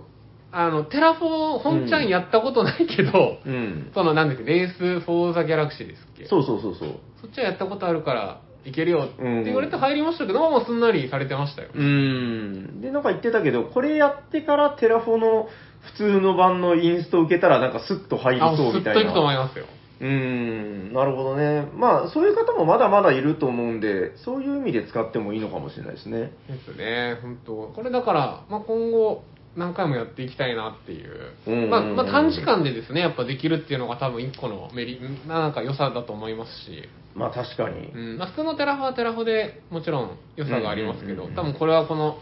[0.53, 3.91] あの、テラフォー、本ちゃんやったことないけど、うん。
[3.95, 6.27] その、なんですか、レース・フォー・ザ・ギャラクシーですっけ？
[6.29, 6.89] そうそうそうそう。
[7.23, 11.69] そっちはやったことあるから、いけるよってうん言われて入りましたけど、もうすんなりされてましたよ。
[11.75, 12.81] うーん。
[12.81, 15.49] で、なんか言ってたけど、これやってからテラフォの
[15.83, 19.35] 普通の版のインスト受けたらなんかスッと入りあ、そうみいすったといくと思な。
[19.35, 19.67] いますよ。
[20.01, 20.93] うーん。
[20.93, 21.69] なるほどね。
[21.75, 26.33] まあ、そういう方もまだまだいると思うんで、そういう意味で使ってもいいのかもしれないですね。
[26.49, 29.25] ですね、本当これだから、まあ、今後、
[29.57, 31.33] 何回もやっていきたいなっていう。
[31.47, 37.97] うんうんうんまあ、まあ、短時間でですね、やっぱできるっていうのが多分一個のメリ、なんか良さだと思いますし、まあ確かにう。
[37.97, 42.19] ん、まあ、普通のテラフォはテラフォでもちろん良さがありますけど、多分これはこの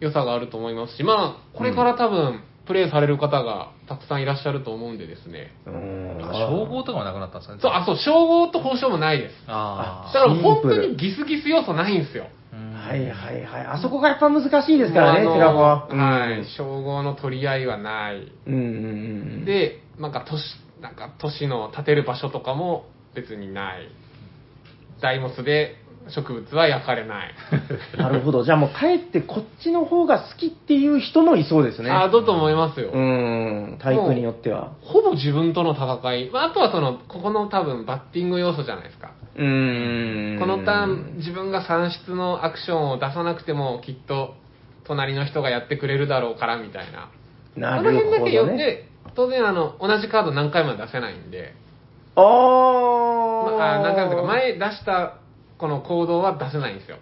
[0.00, 5.50] 良さがあると思いますし、まあ、これから多分、プレイされる方がたくさんいらっしゃると思うんでですね。
[5.66, 7.60] うんあ称号とかもなくなったんですかね？
[7.60, 9.34] そう、あ、そう、称号と報奨もないです。
[9.48, 12.28] あだから本当シンプルにギスギス要素ないんですよ。
[12.52, 13.66] はいはいはい。
[13.66, 15.86] あそこがやっぱ難しいですからね、テラフォは。
[15.88, 16.46] はい。
[16.56, 18.32] 称号の取り合いはない。
[18.46, 18.54] うん。
[18.54, 18.68] うんうんう
[19.42, 20.42] ん。、で、なんか都市、
[20.80, 23.88] なんか都市の建てる場所とかも別にない。
[25.00, 25.76] ダイモスで
[26.08, 27.34] 植物は焼かれない。
[27.96, 28.42] なるほど。
[28.42, 31.90] じゃあもうかえってこっちの方が好きっていう人もいそうですね。
[31.90, 32.90] あ、だと思いますよ。
[32.92, 33.78] うん。
[33.80, 34.72] タイプによっては。
[34.82, 36.30] ほぼ自分との戦い。
[36.30, 39.10] まあ、あとはその、ここの多分バッティング要素じゃないですか。
[39.36, 40.38] うーん。
[40.38, 44.34] このターン、自分が算出のアクションを出さなくても、きっと、
[44.84, 47.08] 隣の人がやってくれるだろうから、みたいな。
[47.56, 48.54] なあの辺だけ読るほどね。
[48.54, 51.54] んで、当然あの、同じカード何回も出せないんで、
[52.16, 53.80] あまー。
[53.80, 55.14] あ、何回もというか、前出した
[55.58, 56.98] この行動は出せないんですよ。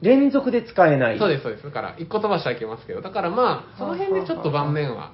[0.00, 1.18] 連続で使えない。
[1.18, 1.64] そうです、そうです。
[1.64, 5.12] だから、一個飛ばしてはいけますけど、だからまあ、その辺でちょっと盤面は、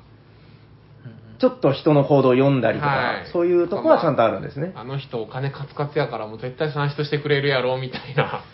[1.38, 4.72] ちょっと人の行動を読んだりとか、はいそういうとこはちゃんとあるんですね。
[4.76, 8.44] あの人お金カツカツやからもう絶対算出してくれるやろ、みたいな。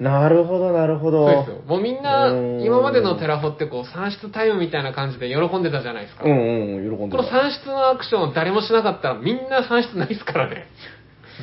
[0.00, 1.28] なるほど、なるほど。
[1.28, 1.62] そうですよ。
[1.66, 2.28] もうみんな
[2.64, 6.24] 今までのテラフォってこう、算出タイムみたいな感じで喜んでたじゃないですか。
[6.24, 10.68] うんうん、喜んでこの算出のアクションを誰もしなかったら、みんな算出ないですからね。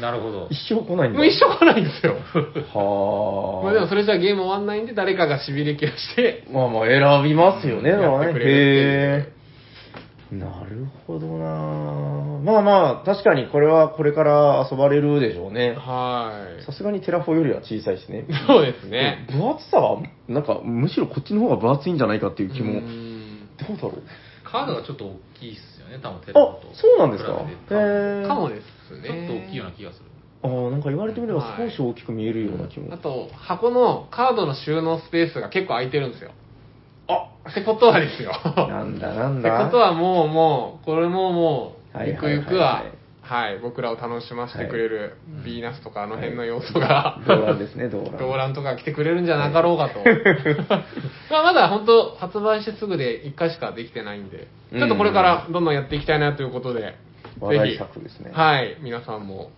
[0.01, 0.47] なるほど。
[0.49, 1.17] 一生来ないんだ。
[1.19, 2.13] もう一生来ないんですよ。
[2.73, 3.65] はあ。
[3.65, 9.36] まあでもそれじゃゲーム終わんないんで、誰かが痺れ切らして、まあまあ選びますよね、でもねやってくれるっていう。
[10.31, 11.45] なるほどな
[12.43, 15.71] まあまあ、確かにこれはこれから遊ばれるでしょうね。
[15.77, 16.65] はい。
[16.65, 18.25] さすがにテラフォよりは小さいしね。
[18.45, 19.25] そうですね。
[19.31, 22.79] 分厚さは、なんか、むしろこっちの方が分厚いんじゃないかっていう気も。
[22.79, 24.03] うどんうだろう。
[24.43, 27.31] カードがちょっと大きいっすよね、多分テレビあと。、そうなんですか？
[27.31, 28.27] へえ。
[28.27, 29.27] かもですちょっね。
[29.27, 30.05] と大きいような気がする。
[30.43, 32.93] ああ、なんか言われてみれば少し大きく見えるような気も。
[32.93, 36.31] あと、箱のカードの収納スペースが結構空いてるんですよ。
[37.07, 38.31] あってことはですよ。
[38.55, 39.65] なんだなんってだ。
[39.65, 42.83] ことはもうもう、これももう、はいゆくゆくは
[43.27, 48.17] は、はい、僕らを楽しませてくれるいヴィーナスとかあの辺の要素が、動乱ですね、動乱。
[48.17, 49.99] 動乱とか来てくれるんじゃなかろうかと。
[51.29, 56.95] まあまだ本当発売してすぐで1回しかできてないんで、ちょっとこれからどんどんやっていきたいなということで、ぜ
[57.39, 57.79] ひ、
[58.19, 58.31] ね。
[58.31, 59.51] はい、皆さんも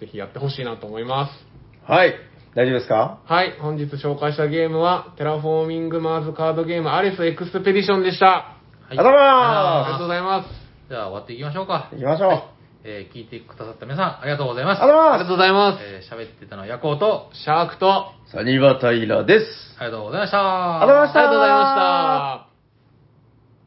[0.00, 1.46] ぜひやってほしいなと思います。
[1.84, 2.14] はい。
[2.56, 3.18] 大丈夫ですか？
[3.26, 8.26] はい、本日紹介したゲームは、テラフォーミングマーズカードゲームアレスエクスペディションでした。
[8.26, 8.46] はい
[8.88, 10.48] ありがとうございありがとうまございます。
[10.88, 11.96] じゃあ終わっていきましょうかす。。
[11.96, 12.42] 行きましょう。
[12.84, 14.82] えー聞いてくださった皆さん、ありがとうございます。
[14.82, 16.10] ありがとうございまありがとうございます。
[16.10, 18.32] えー喋ってたのはヤコウと、シャークと、す。
[18.32, 19.76] サニバタイラです。
[19.78, 20.80] ありがとうございました。
[20.80, 22.45] ありがとうございましたありがとうございました。